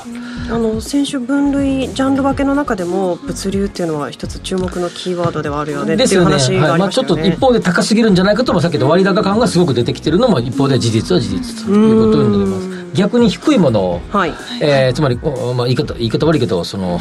[0.48, 5.94] あの先週分類ジャンル分けの中でも物流っていうのは一つ注目のキーワードではあるよね。
[5.94, 6.78] っていう話がありましたよね、はい。
[6.78, 12.80] まあ、ちょっと一方で高すぎるんじゃないかともさっきの割高感がすごく出てきてるのも一方で事実は事実ということになります。
[12.94, 14.34] 逆に低いものを、はい。
[14.60, 16.98] えーつまり、おまあ、言い方言い方悪いけどその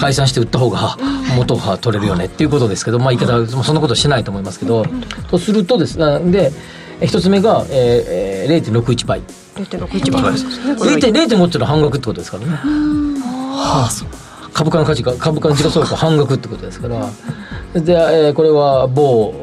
[0.00, 0.96] 解散して売った方が
[1.36, 4.84] 元が取れるよねっていうことですけど、まあ、言い方はそんなことしないと思いますけど、
[5.30, 5.98] とするとです。
[5.98, 6.52] ねで
[7.02, 9.22] え一つ目が、えーえー、0.61倍
[9.56, 12.58] 0.61倍ですねこれは0.5っていうのは半額ってことですからね。
[14.54, 17.08] 株価の価値が株価の時価総額が半額ってことですから。
[17.74, 19.34] で、えーこれは某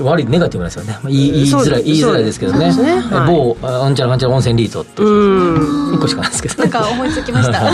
[0.00, 2.74] 悪いネガティブなんですよね、まあ、言い言いづらいそう言いづらいですけどね。
[2.74, 2.98] ね。
[3.00, 3.34] はい。
[3.34, 5.06] 某あうんちゃらかんちゃら温泉リートってう。
[5.06, 5.94] ん。
[5.94, 6.70] 1個しかないですけどね。
[6.70, 7.70] なんか思いつきました。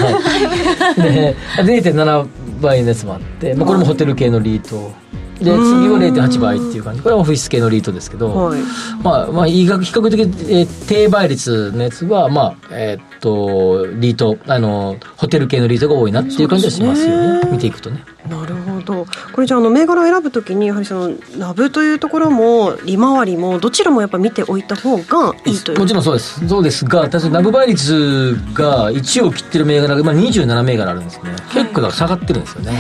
[1.03, 2.27] で 0.7
[2.61, 4.93] 倍のやつもあって、まあ、これもホテル系のリート
[5.39, 7.03] で次は0.8倍っていう感じ。
[7.03, 8.61] これはオフィス系のリートですけど、はい。
[9.03, 17.51] まあまあ比較比較的、えー低倍率のやつはまあえーっとリートあのホテル系のリートが多いなっていう感じはしますよね。
[17.51, 18.05] 見ていくとね。
[18.31, 19.07] なるほど。
[19.33, 25.79] これじゃああの銘柄を選ぶときにやはりそのナブというところも利回りもどちらもやっぱ見ておいた方がいいという。
[25.79, 26.49] もちろんそうです。
[26.49, 31.31] そうですがただナブ倍率が1を切ってる銘柄が、まあ、27銘柄あるんですね。
[31.53, 32.73] 結構だから下がってるんですよね。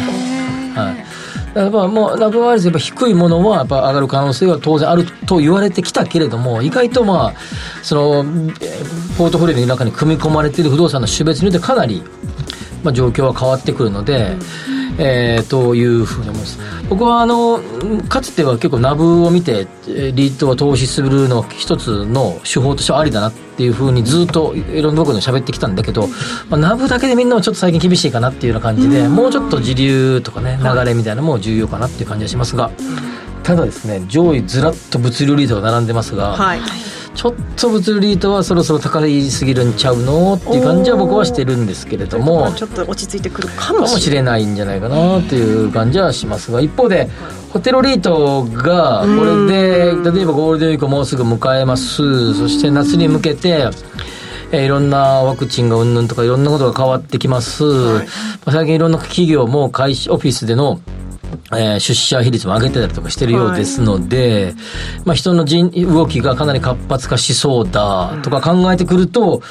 [0.74, 1.05] はい
[1.56, 7.34] やっぱもうラブ倍率やっぱ低いものはやっぱ上がる可能性は当然あると言われてきたけれども意外とまあ
[7.82, 8.24] その
[9.16, 12.02] ポートフォリオの中に組み込まれている不動産の種別によってかなり
[12.86, 14.36] まあ、状況は変わってくるので、
[14.98, 16.58] えーというふうに思います。
[16.88, 17.60] 僕はあの
[18.08, 26.08] かつては結構ナブを見てえーリートは投資するの一つの手法としてはありだなっていうふうにずっといろんなところで喋ってきたんだけど、
[26.50, 32.70] まあ、ナブだけでみんなもちょっと最近厳しいかなっていうような感じでもうちょっと時流とかね流れみたいなのも重要かなっていう感じがしますが
[33.42, 36.60] ただですね上位ずらっと物流リートが並んでますが、はい
[37.16, 42.52] ちょっと物流リートはそろそろ高いすぎるんちゃうのっていう感じは僕はしてるんですけれども。
[42.52, 45.72] ちょっと落ち着いてくるかかももしれないんじゃないかなという。
[45.72, 47.08] 感じはしますが一方で
[47.50, 52.34] ホテルリートがこれで例えばゴールデンウィークをもうすぐ迎えます。
[52.34, 53.68] そして夏に向けて
[54.52, 58.02] えーいろんなワクチンがうんぬんとかいろんなことが変わってきます、ま
[58.46, 60.80] あ最近いろんな企業も会社オフィスでの
[61.52, 64.54] えー出社比率も上げてたりとかしてるようですので、
[65.04, 69.42] まあ人の人動きがかなり活発化しそうだとか考えてくると、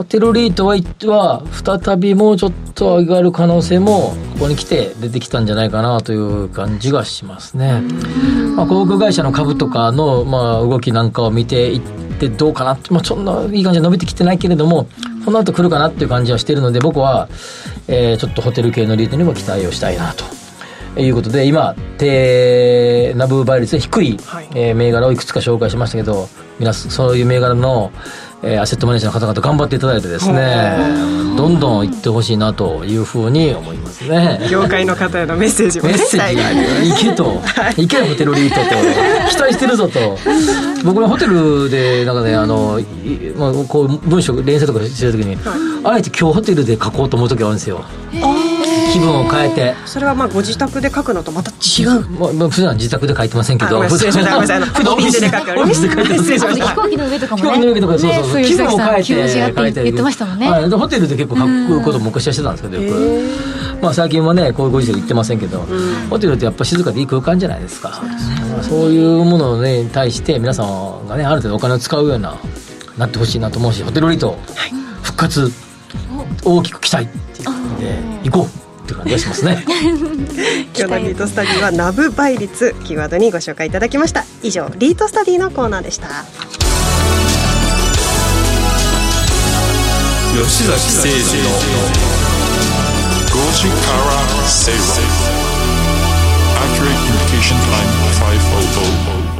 [0.00, 0.76] ホテルリートは
[1.14, 1.42] は
[1.84, 7.82] 再びもうちょっと上がる可能性もここに来て出てきたんじゃないかなという感じがしますね。
[8.56, 11.80] まあ、航空会社の株とかの、まあ、動きなんかを見ていっ
[12.18, 14.86] てどうかなって、まあ、そんないい感じで伸びてきてないけれども
[15.26, 17.28] この後来るかなっていう感じはしてるので僕は、
[17.86, 20.39] えーちょっとホテル系のリートにも期待をしたいなと。
[20.96, 24.16] いうことで今低ナブ倍率で低い、
[24.54, 27.92] えー銘柄をいくつか紹介しましたけど皆さんそういう銘柄の、
[28.42, 30.76] えーアセットマネージャーの方々頑張っていただいてですね
[31.36, 34.40] どんどん行ってほしいなというふうに思いますね。
[34.50, 36.62] 業界の方へのメッセージもねメッセージがあるよ。
[36.92, 37.24] 行けと、
[37.76, 38.74] 行けよホテルリートって
[39.30, 40.18] 期待してるぞと。
[40.84, 42.84] 僕ねホテルでなんかねあの、い
[43.36, 45.38] まあ、こう文章連載とかしてる時に、
[45.84, 47.84] あえて今日ホテルで書こうと思う時あるんですよ
[48.92, 49.74] 気分を変えて。
[49.86, 52.08] それはまあご自宅で書くのとまた違う。
[52.10, 53.82] まあ、まあ普段自宅で書いてませんけど。
[53.88, 54.56] 失礼しましたごめんなさい。
[54.56, 57.50] あの普段 オフィスで書くオフィスで書い飛行機の上とかもね。
[57.50, 60.50] 飛行機の上とかそうそうそう、ね気分を変えて書いて言ってましたもんね。
[60.50, 65.66] はい、でホテルで結構書くことも昔はしてたんですけどよくまあ最近はねこういうご時世言ってませんけど、
[66.10, 68.02] ホテルってやっぱ静かでいい空間じゃないですか。
[68.50, 72.36] まあそういうものに対して皆さんがねある程度お金を使うような
[72.98, 74.36] なってほしいなと思うしホテルリート
[75.02, 75.50] 復活
[76.44, 78.59] 大きく期待っていう感じで行こう
[78.90, 79.64] って感じがしますね。
[80.76, 84.24] 今日のリートスタディはナブ倍率キーワードにご紹介いただきました。
[84.42, 86.24] 以上リートスタディのコーナーでした。
[90.32, 91.50] 吉崎誠二の
[93.30, 94.08] 5時から
[94.48, 94.80] 正論
[96.60, 97.88] Accurate Communication Time
[98.26, 99.30] 500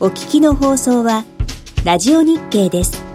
[0.00, 1.24] お聞きの放送は
[1.84, 3.13] ラジオ日経です。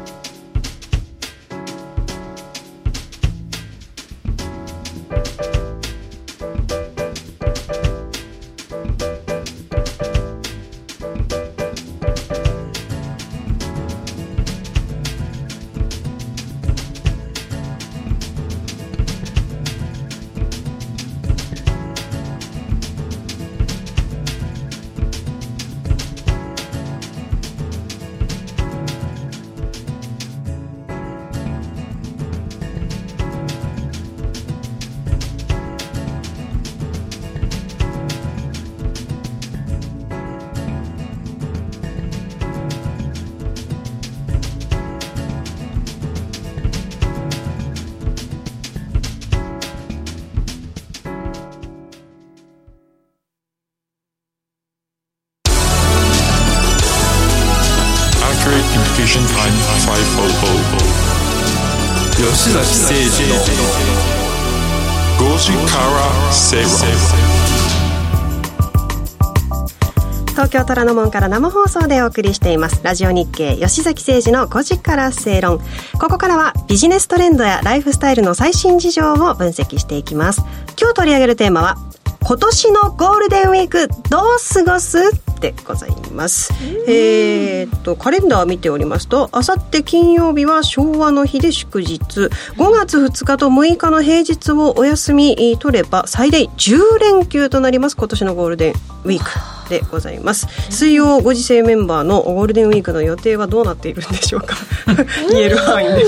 [70.70, 72.84] 虎ノ門から生放送でお送りしています。
[72.84, 75.58] ラジオ日経吉崎誠二の5時から正論。
[76.00, 80.44] ここからはビジネストレンドやライフスタイルの最新事情を分析していきます。
[80.80, 81.78] 今日取り上げるテーマは
[82.22, 85.00] 今年のゴールデンウィークどう過ごす
[85.42, 86.54] でございます。
[86.88, 91.98] えー、っとカレンダー見ておりますとあさって金曜日は昭和の日で祝日。
[91.98, 92.30] 5
[92.72, 98.74] 月2日と6日の平日をお休み取れば最大10連休となります今年のゴールデン
[99.06, 100.48] ウィークでございます。
[100.70, 104.56] 水曜ご時世メンバーのゴールデンウィークの予定はどうなっているんでしょうか？
[105.32, 106.06] 言える範囲で。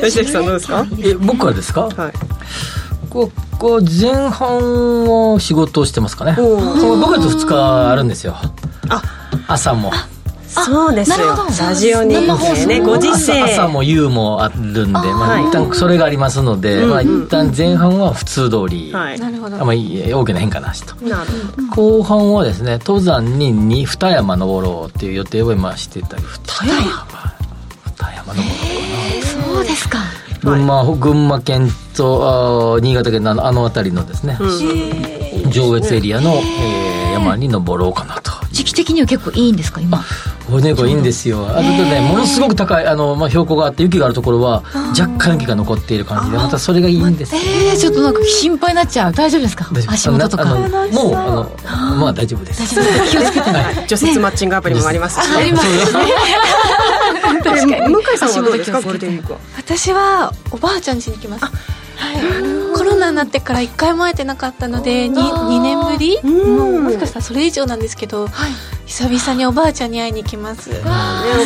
[0.04, 0.86] 吉崎さんどうですか？
[1.02, 1.82] え僕はですか？
[1.82, 2.12] はい。
[3.10, 6.34] ここ前半は仕事をしてますかね。
[6.38, 6.80] おー。
[6.80, 8.36] そう5月2日あるんですよ。
[8.88, 9.02] あ。
[9.48, 9.90] 朝も
[10.54, 11.16] そうですよ。
[11.16, 13.42] なるほどラジオ日経ねご時世。
[13.42, 19.18] 朝朝も夕もあるんでまあ、はい一旦それがありますので、まあ、一旦前半は普通通り、はい。
[19.18, 19.60] なるほど。
[19.60, 20.94] あまり大きな変化なしと。
[21.04, 21.30] なる
[21.74, 26.76] 後半はですね登山にに二山登ろうっていう予定を今してたり二山？
[27.96, 28.34] 二山？
[28.34, 29.54] 登ろうかな。
[29.54, 29.98] そうですか。
[30.42, 34.38] 群馬群馬県とあー新潟県のあのあの辺りのですね、
[35.50, 38.32] 上越エリアの、えー山に登ろうかなと。
[38.50, 40.02] 時期的には結構いいんですか今？
[40.50, 41.46] これねこれいいんですよ。
[41.48, 44.62] あとねものすごく高いあの、まあ、標高があって雪があるところは
[44.98, 47.40] 若干雪が残っている感じでまたそれがいいんですよ。
[47.42, 49.12] えー、ちょっとなんか心配になっちゃう。
[49.12, 49.68] 大丈夫ですか？
[49.88, 50.44] 足元とか。
[50.44, 50.64] もう
[51.14, 52.74] あのまあ大丈夫です。
[53.10, 53.50] 気をつけて
[53.88, 55.36] 除雪マッチングアプリもありますしね。
[55.38, 55.66] あります。
[55.66, 55.78] ね
[57.42, 57.72] 確かに。
[57.74, 58.78] え向井さんはどうですか？
[58.78, 59.06] 足元気をつけて。
[59.06, 61.54] ゴールデンウィークは私はおばあちゃん家に行きますはい。
[62.76, 66.18] コロナになってから一回も会えてなかったので 2, 2年ぶり？
[66.24, 68.28] もうもしかしたらそれ以上なんですけど、
[68.86, 70.70] 久々におばあちゃんに会いに行きます。
[70.70, 70.76] ね、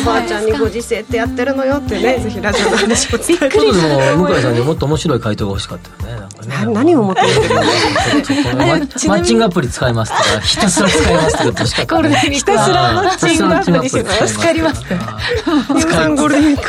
[0.01, 3.57] おばあちゃんにご時世ってやってるのよってね、ぜひラジオの話を伝えて。
[3.57, 6.19] ちょっとでも向井さんにもっと面白い回答が欲しかったよね。
[6.19, 11.53] なんかねな何を求めてるのママッチングアプリ使いますとかひたすら使いますとか
[11.85, 14.53] かった、ね、ひたすらマッチングアプリひたすらマッチングアプリ助か。
[14.53, 14.83] ります。
[15.69, 16.61] 皆さんゴールデンウィー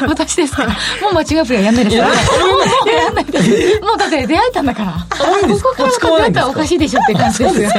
[0.00, 0.66] ク私ですか？
[0.66, 3.80] もうマッチングアプリはやんないですよもうやんないです。
[3.80, 4.92] もうだって出会えたんだから。
[4.92, 5.24] こ
[5.62, 7.70] こから出会ったらおかしいでしょって感じですよ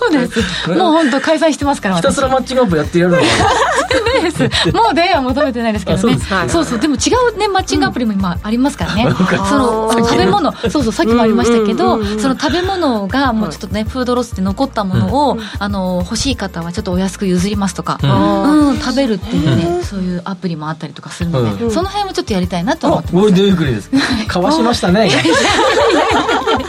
[0.00, 0.70] そうです。
[0.70, 3.43] もう本当解散してますからひたすらマッチングアプリやってやるのです
[4.72, 6.18] もう出会いは求めてないですけどね。
[6.30, 6.78] あそうそうそう。
[6.78, 18.78] でも違うねマッチングアプリも今ありますからね、 かその食べ物そうそうさっきもありましたけど、その食べ物がもうちょっとねフードロスで残ったものを、あの欲しい方はちょっとお安く譲りますとか、うん。
[18.80, 21.70] 食べるっていうねそういうアプリもあったりとかするので、うん。
[21.70, 23.14] その辺もちょっとやりたいなと思ってます。
[23.16, 23.90] ゴールデンウィークにです。
[24.26, 25.10] かわしましたね。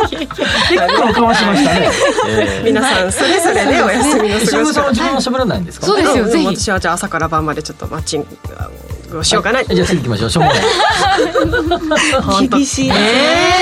[0.10, 1.90] 結構かわしましたね、
[2.28, 4.64] えー皆さんそれぞれねお休みのし方。
[4.90, 5.86] 自分は喋らないんですか？
[5.88, 6.26] そうですよ。
[6.26, 8.28] んぜひ私はじゃあ朝から晩までちょっとマッチング
[9.24, 9.64] しようかな。
[9.64, 10.30] じゃあ次行きましょう。
[10.30, 12.48] しょうもない。
[12.50, 12.96] 厳しいね。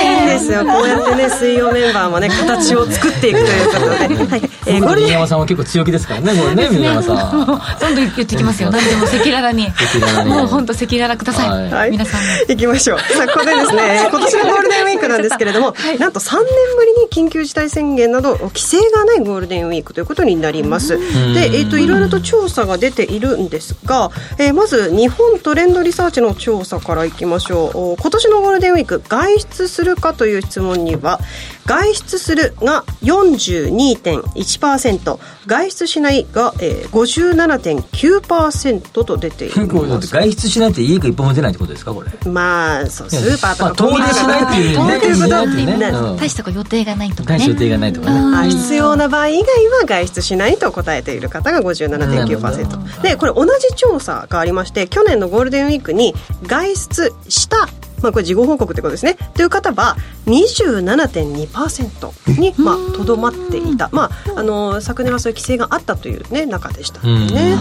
[0.03, 0.65] えいいんですよ。
[0.65, 4.49] こうやってね水曜メンバーもね形を作っていくということで、はい。
[4.65, 6.33] えーゴールデン宮山さんは結構強気ですからね。
[6.33, 7.35] これね宮山さん。
[7.35, 8.71] もうどんどん言ってきますよ。
[8.71, 9.67] 何でも赤裸々に。
[9.67, 10.29] 赤裸々に。
[10.29, 11.71] もう本当赤裸々ください、はい。
[11.71, 11.91] はい。
[11.91, 12.23] 皆さん。
[12.23, 12.99] も行きましょう。
[12.99, 16.45] さあ、ここでですね、 今年のゴールデンウィークなんですけれども、なんと3年
[16.77, 20.97] ぶりに緊急事態宣言など規制がないゴールデンウィークということになります。
[21.33, 28.01] で、えっ、といろいろと調査が出ているんですが、えーまず日本トレンドリサーチの調査からいきましょう。
[28.01, 31.19] 今年のゴールデンウィーク外出するかという質問には、
[31.66, 39.61] 外出するが42.1%、外出しないが、えー、57.9%と出ています。
[39.61, 39.66] っ
[40.01, 42.11] て外出しないって家が一歩も出ないってことですかこれ？
[42.30, 44.99] まあそうスーパーとかまあ遠出しないっていうね。
[44.99, 45.91] 遠出しないっていうね。
[46.20, 47.39] 大した予定がないとかね。
[47.39, 48.38] 大し予定がないとかね。
[48.38, 56.14] あ必要な場合以外は外出しないと答えている方が57.9%でこれ同じ調査がありまして去年のゴールデンウィークに
[56.47, 57.68] 外出した
[58.04, 59.16] まあ、これ事後報告ってことですね。
[59.34, 59.95] という方は
[60.28, 67.58] 27.2%にまあとどまっていた、まあ、あの昨年はそういう規制があったという、ね、中でしたね。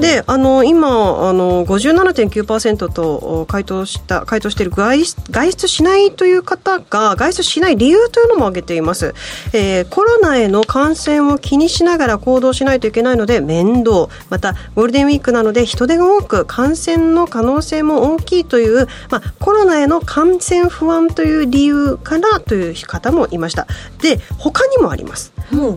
[0.00, 9.14] であの今あの57.9%と回答した回答している外出外出しないという方が外出しない理由というのも挙げています、
[9.52, 14.08] えーコロナへの感染を気にしながら行動しないといけないので面倒。
[14.30, 23.66] またゴールデンウィークなので人手が多く感染の可能性も大きいという、まあ、コロナへの感染不安という理由からという方もいました。
[24.00, 25.32] で他にもあります。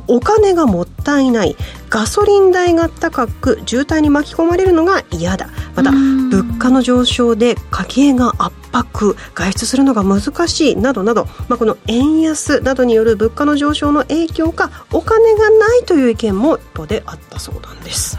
[0.07, 1.55] お金がもったいない。
[1.89, 5.49] ガソリン代が高く渋滞に巻き込まれるのが嫌だ。
[5.75, 9.15] また物価の上昇で家計が圧迫。
[9.33, 10.75] 外出するのが難しい。
[10.75, 18.17] などなど、まあ、この円安などによる物価の上昇の影響かお金がないという意見も一方であったそうなんです。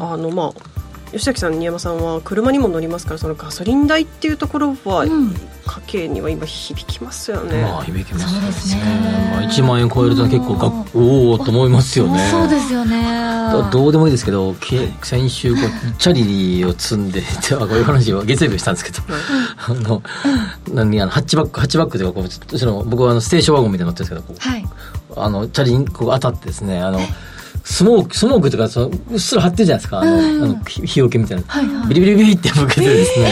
[0.00, 0.73] あのまあ
[1.14, 7.62] 吉崎さん新山さんは車にも乗りますからそのガソリン代っていうところは、家計には今響きますよね。
[7.62, 8.52] まあ響きますね。
[8.52, 8.82] すね
[9.30, 12.18] まあ1万円超えると結構がおおと思いますよね。
[12.32, 13.04] そうですよね。
[13.70, 14.56] どうでもいいですけど、
[15.02, 19.00] 先週こうチャリを積んで こういう話を月曜日したんですけど、
[19.68, 20.02] あの
[20.72, 24.66] 何あのハッチバックハッチバックというかこうその僕はあのステーションワゴンみたいな乗ってるんですけど、はい、
[25.16, 26.98] あのチャリにこう当たってですねあの。
[27.64, 30.00] スモーク、スモークというか、そのうっすら張ってるじゃないですか。
[30.00, 31.42] あの、あの日よけみたいな。
[31.46, 33.30] はいはい、ビリビリビリって向けてですね、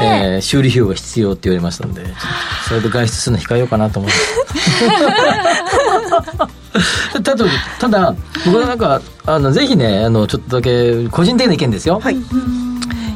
[0.00, 2.06] えー、えー、修理費用が必要って言われましたので、
[2.68, 4.32] それで外出するの控えようかなと思います。
[7.22, 7.44] ただ、
[7.78, 8.14] ただ、
[8.46, 12.00] 僕はなんか、あの、ぜひね、あの、ちょっとだけ、個人的な意見ですよ。
[12.00, 12.16] はい。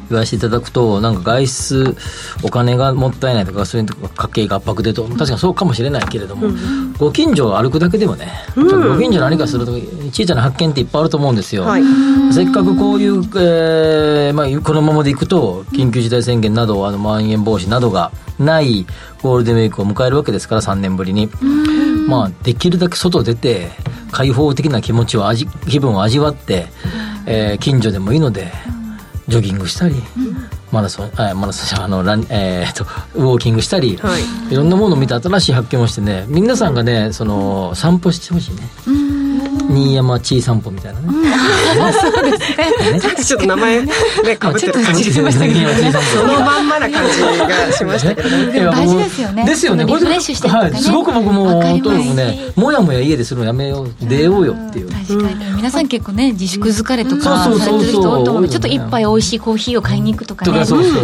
[0.08, 1.96] 言わせていただくと、なんか外出、
[2.42, 9.72] お金がもったいないとか、そういう家計が圧迫でと、確かにそうかもしれないけれども、うん、ご近所を歩くだけでもね、うん、ご近所何かすると、
[10.12, 11.64] 小さな発見っていっぱいあると思うんですよ。
[11.64, 11.82] はい、
[12.32, 18.86] せっかくこういう、えーまあ、このままでいくと、緊急事態宣言など、あのまん延防止などがない
[19.22, 21.28] ゴールデンウィークを迎えるわけですから、3年ぶりに。
[22.06, 23.70] まあ、できるだけ外出て、
[24.12, 26.66] 開放的な気持ちを味、気分を味わって、
[27.26, 28.52] えー、近所でもいいので、
[29.28, 29.96] ジョギングしたり、
[30.70, 39.15] マラソン、あマラソンあのラン、えーと、ウォーキングしたり、はい、いろんなものを見て新しい発見をしてね皆さんがねその散歩してほしいね。
[39.76, 41.06] 新山ちい散歩みたいなね。
[41.92, 42.56] そうです
[42.92, 43.00] ね。
[43.24, 43.92] ちょっと名前ね、
[44.38, 48.64] かぶってる感じしましたけど、そのまんまな感じがしましたけどね。
[48.64, 49.44] 大事ですよね。
[49.44, 49.84] ですよね。
[49.84, 50.74] リフレッシュしてはい。
[50.74, 54.90] すごく僕も、とにかくね、もやもや家でするのやめよう、出ようよっていう。
[54.90, 55.52] 確かに。
[55.56, 60.52] 皆さん結構ね、自粛疲れとかされてる人多いと思うちょっと一杯美味しいコーヒーを買いに行くとかね。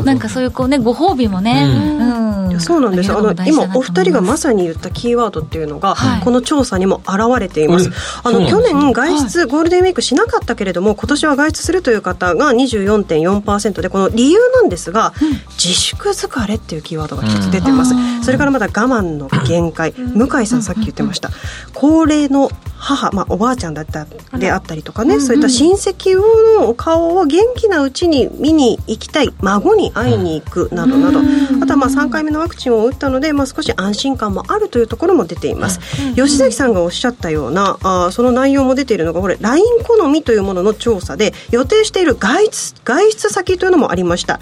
[0.05, 1.65] なんかそういうこうね、ご褒美もね。
[2.01, 2.61] うん。
[2.61, 3.13] そうなんです。
[3.13, 7.91] あの、今お二人がまさに言ったキーワードっていうのが、この調査にも現れています。
[8.23, 19.93] あの、去年外出、ゴールデンウィークしなかったけれども今年は外出するという方が24.4%でこの理由なんですが、うん、自粛疲れっていうキーワードが一つ出てます、うん、それからまだ我慢の限界。
[19.93, 21.31] 向井さんさっき言ってました。
[21.75, 22.51] 高齢の
[22.83, 24.07] 母、まあ、おばあちゃんだった
[24.37, 26.17] であったりとかね、そういった親戚
[26.59, 29.33] のお顔を元気なうちに見に行きたい。
[29.41, 31.21] 孫に会いに行くなどなど、
[31.63, 35.79] あとはまあ3回目のワクチンを打ったので、まあ、少し安心感もあるというところも出ています、
[36.17, 44.41] 吉崎さんがおっしゃったようなあその内容も出ているのがこれ LINE 好みというものの調査で予定している外出外出先というのもありました、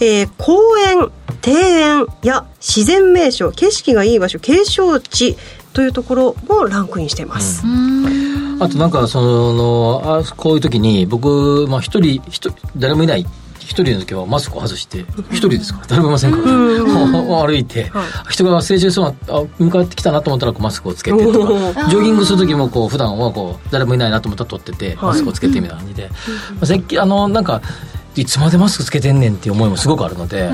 [0.00, 1.10] えー、公園
[1.44, 5.36] 庭園や自然名所景色がいい場所景勝地
[5.72, 7.64] というところもランクインしています。
[8.60, 13.26] あとなんかそのあこういう時に僕まあ一人一誰もいない。
[13.60, 16.44] 一人の時はマスクを外して一人ですから誰もいませんから、
[17.46, 17.92] 歩いて、
[18.28, 21.88] 人がすれ違いそうなあ向かってきたなと思ったらマスクをつけてとか。
[21.88, 26.10] ジョギングする時もこう普段はこう誰もいないなと思ったら撮ってて、マスクをつけてみたいな感じで、
[26.60, 27.62] まあ、あのなんか
[28.16, 30.50] いつまでマスクつけてんねんっていう思いもすごくあるので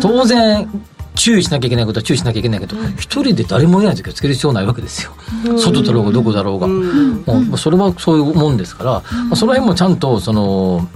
[0.00, 0.68] 当然
[1.14, 5.12] 注意しなきゃいけないことは注意しなきゃいけないけど一、人で誰もいない時はつける必要ないわけですよ、
[5.58, 9.02] 外だろうがどこだろうが、もうそれはそういうもんですから、ま
[9.32, 10.88] あ、その辺もちゃんとその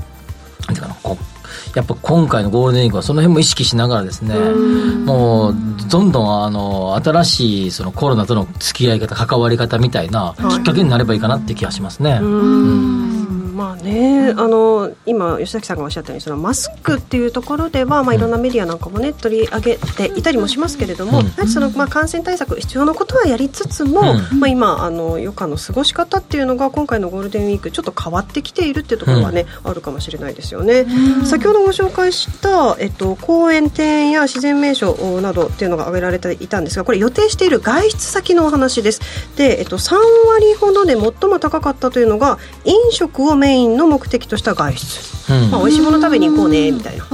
[0.67, 1.37] なんていうかなこう
[1.77, 5.55] やっぱ今回のゴールデンウィークはその辺も意識しながらですねもう
[5.91, 12.19] どんどんあの新しいそのコロナとの付き合い方関わり方みたいなきっかけになればいいかなって気がしますね。
[12.23, 13.16] うん
[13.57, 24.03] まあね、あの今吉崎さんがおっしゃったようにそのマスクっていうところでは、まあ、いろんなメディアなんかもね取り上げていたりもしますけれども、うん、やはりその、まあ、感染対策必要なことはやりつつも、
[24.33, 30.85] うん、まあ、今あの余暇の過ごし方っていうのが今回のゴールデンウィークちょっと変わってきているっていうところはね、うん、あるかもしれないですよね。
[31.25, 34.93] 先ほどご紹介した、えっと、公園庭園や自然名所
[35.23, 39.01] などっていうのが挙げられていたんですがこれ予定している外出先のお話です。
[39.37, 39.95] で、えっと、3
[40.29, 45.51] 割ほどで最も高かったというのが飲食をメインの目的とした外出、うん。
[45.53, 47.05] まあ、美味しいもの食べに行こうねみたいな、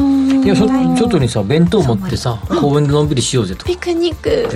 [0.45, 4.49] いや外にさ弁当持ってさ公園でのんびりしようぜとピクニック。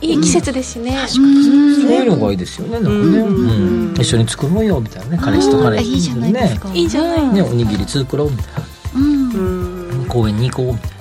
[0.00, 1.44] いい季節ですしね、確かに。
[1.74, 3.94] そういうのがいいですよねなんかね、うん。
[3.94, 5.90] 一緒に作ろうよみたいなね彼氏と彼氏。
[5.90, 6.72] いいじゃないですか。
[6.72, 8.62] いいじゃないねおにぎり作ろうみたいな、
[8.94, 10.95] うん、公園に行こうみたいな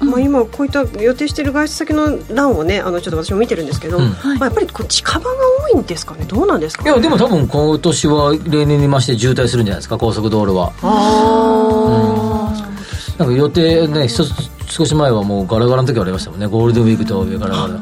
[0.00, 5.30] まあ今こういった予定している外出先の欄をねあのちょっと私も見てるんですけど、うん、まあ、やっぱりこう近場が
[5.72, 6.24] 多いんですかね？
[6.24, 9.98] どうなんですか、ね、いやでも多分今年は例年に増して渋滞するんじゃないですか？
[9.98, 10.72] 高速道路は。
[10.82, 12.52] ああ、
[13.12, 14.24] うん、なんか予定ね少
[14.86, 16.46] し前はもうガラガラの時ありましたもんね。
[16.46, 17.78] ゴールデンウィークとガラガラ、ね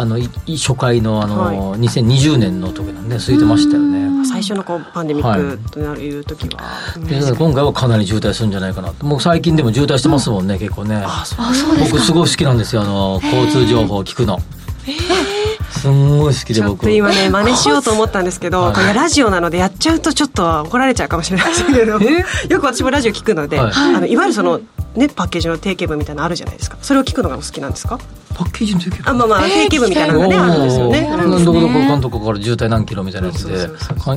[0.00, 4.24] あの初回のあの、はい、2020年の時なんで空いてましたよね。
[4.24, 11.02] 最初のこうパンデミックという時は、はい、今回はかなり渋滞するんじゃないかなもう最近でも渋滞してますもんね、うん、結構ね。
[11.04, 14.38] あそう僕すごい好きなんですよあの交通情報を聞くの。
[14.86, 15.37] えー
[15.78, 16.62] すんごい好きで僕。
[16.62, 18.74] ちょっと今ね 真似しようと思ったんですけど、はい。
[18.74, 23.72] これラジオなのでやっちゃうとちょっと怒られちゃうかもしれないですけどよく私もラジオ聞くので、はい。
[23.74, 24.60] あのいわゆるその
[24.94, 26.76] ねパッケージの定型文みたいなのあるじゃないですか。
[26.82, 27.98] それを聞くのがお好きなんですか？
[28.34, 31.10] パッケージの時あまあまあ定型文みたいなのがね、あるんですよね。
[31.44, 33.68] どこどこかんとかから渋滞何キロみたいなやつで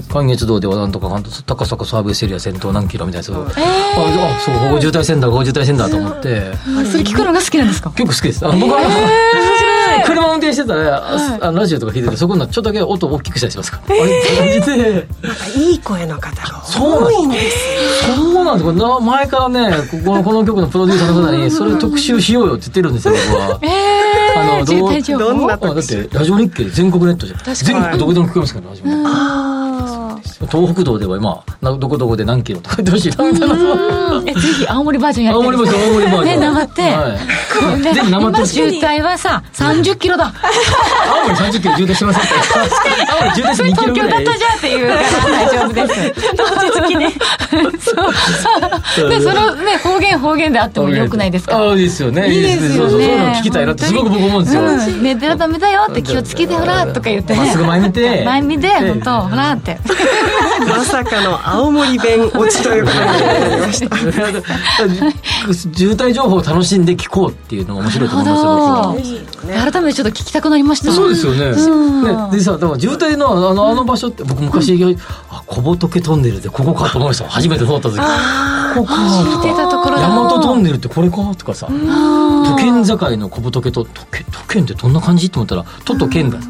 [0.09, 6.51] 関越道ではなんとかかんと高坂サービスエリア先頭何キロみたいなやつを、ああそうここ渋滞線だここ渋滞線だと思って。
[6.91, 7.89] それ聞くのが好きなんですか？
[7.91, 8.45] 結構好きです。
[8.45, 8.79] あ僕は、
[10.21, 13.81] 車運転してたら、ああのラジオとか聞いててそこにちょっとだけ音大きくしたりしますか？
[13.87, 14.21] ら、あれ
[14.61, 15.07] 感じで
[15.57, 18.65] いい声の方がそうなんですそうなんです。
[18.65, 23.59] これな前からねこここの曲のプロデューサーの方にそれ特集しようよって言ってるんですよ僕は。
[24.33, 24.73] あのど
[25.19, 27.39] どんなあだってラジオ日経で全国ネットじゃん。
[27.53, 33.31] 全国どこでも聞こえますからラジオ東北道では今などこどこで何キロとか言ってほしいな。
[33.31, 33.55] みたいな
[34.25, 36.55] えぜひ青森バージョンやって青森バージョン青森バージョン。
[36.55, 37.17] ねって、は
[37.77, 37.81] い。
[37.81, 40.33] ねぜひなまって渋滞はさ30キロだ。
[41.07, 42.27] 青森30キロ渋滞してませんか
[43.11, 45.93] 青森渋滞して2キロ東京だったじゃんっていうから大丈夫です。
[46.41, 47.11] 落ち着きね
[48.95, 49.09] そう。
[49.09, 52.33] でそのね方言方言であってもよくないですかああいいですよね。
[52.33, 52.91] いいですよね。
[52.91, 57.33] そういうの聞きたいなってすごく僕思うんですよ、うん、寝てるダメだよって気をつけてほらとか言って。
[57.33, 58.23] ねまっすぐ前見て。
[58.25, 59.77] 前見て本当ほらって
[60.67, 63.95] まさかの青森弁落ちということになりました。
[65.75, 69.71] 渋滞情報を楽しんで聞こうっていうのも面白いと思いますよね。
[69.71, 70.91] 改めてちょっと聞きたくなりました。
[70.91, 71.45] そうですよね。
[71.45, 72.03] うん。
[72.03, 74.97] ねでさ、でも渋滞のあのあの場所って僕昔、
[75.29, 77.29] あ小仏トンネルでここかと思いました。
[77.29, 77.97] 初めて通った時。
[78.73, 80.09] ここかと聞いてたところだ。
[80.09, 81.67] 大和トンネルってこれかとかさ。
[81.67, 85.29] 都県境の小仏と都県都県ってどんな感じ？
[85.29, 86.45] と思ったら都と県だね。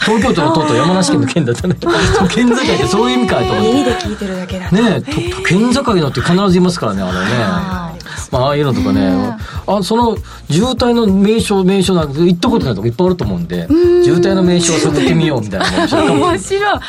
[0.00, 1.74] 東京都の都と山梨県の県だったね。
[1.80, 1.88] 都
[2.28, 3.72] 県境ってそういう意味かと思って。
[3.72, 8.03] 耳で聞いてるだけだねえ、とと 県境のって必ず言いますからね、あれね。
[8.30, 9.36] まあ、ああいうのとかね、
[9.66, 10.16] あその
[10.50, 13.66] 渋滞の名所、名所なんて行ったことないとこいっぱいあると思うんで、
[14.02, 16.80] 渋滞の名所を探ってみようみたいなの面白い 面白い。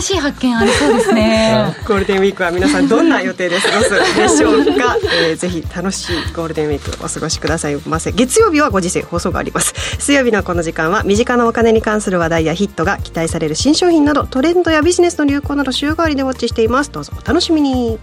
[0.00, 1.76] しい発見ありそうですね。
[1.86, 7.76] ゴールデンウィークは皆さんどんな予定で過ごすでしょうか、 えーぜひ楽しいゴールデンウィークお過ごしください。
[7.86, 9.74] ませ月曜日はご時世放送があります。
[9.98, 16.90] 水曜日のこの時間は身近なお金に関する話題やヒットが期待される新商品などトレンドやビジネスの流行など週替わりでウォッチしています。
[16.90, 17.98] どうぞお楽しみに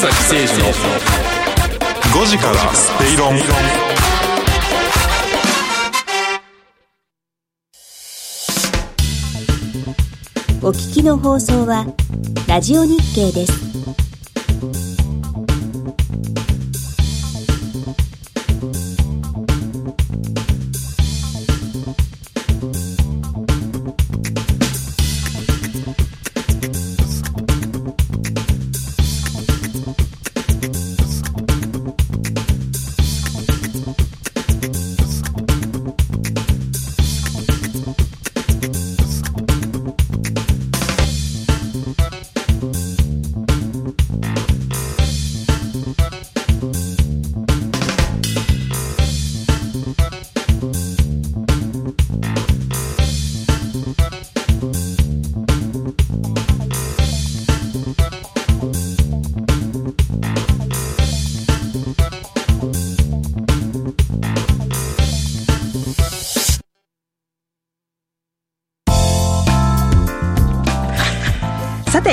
[0.00, 0.72] 崎誠二の
[2.22, 3.36] 5時からスペイロン
[10.62, 11.84] お聞きの放送は
[12.48, 14.09] ラジオ日経です。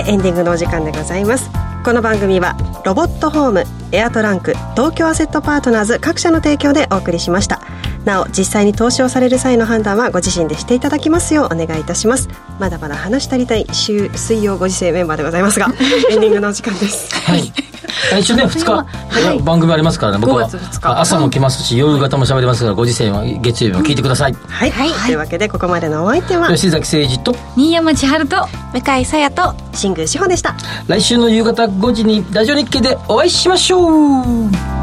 [0.07, 1.49] エンディングのお時間でございます。
[1.83, 2.55] この番組は
[2.85, 7.61] ロボットホームエアトランク東京アセットパートナーズ各社の提供でお送りしました。
[8.05, 12.29] なお実際に投資をされる際の判断はご自身でしていただきますようお願いいたします。
[12.57, 15.67] まだまだ話し足りたい週水曜ご時世メンバーでございますが
[16.09, 17.13] エンディングのお時間です。
[17.13, 17.66] はい。
[18.11, 20.47] 来週ね、2日、番組ありますからね、僕は。
[20.47, 20.99] 5月2日。
[21.01, 24.35] 朝も来ますし、夜型も喋りますから、ご時世は月曜日も聞いてください。
[24.47, 26.47] はい、というわけでここまでのお相手は。
[26.49, 30.55] 吉崎誠二と、新山千春と向井さやと新宮志保でした。
[30.87, 34.76] 来週の夕方5時にラジオ日経でお会いしましょう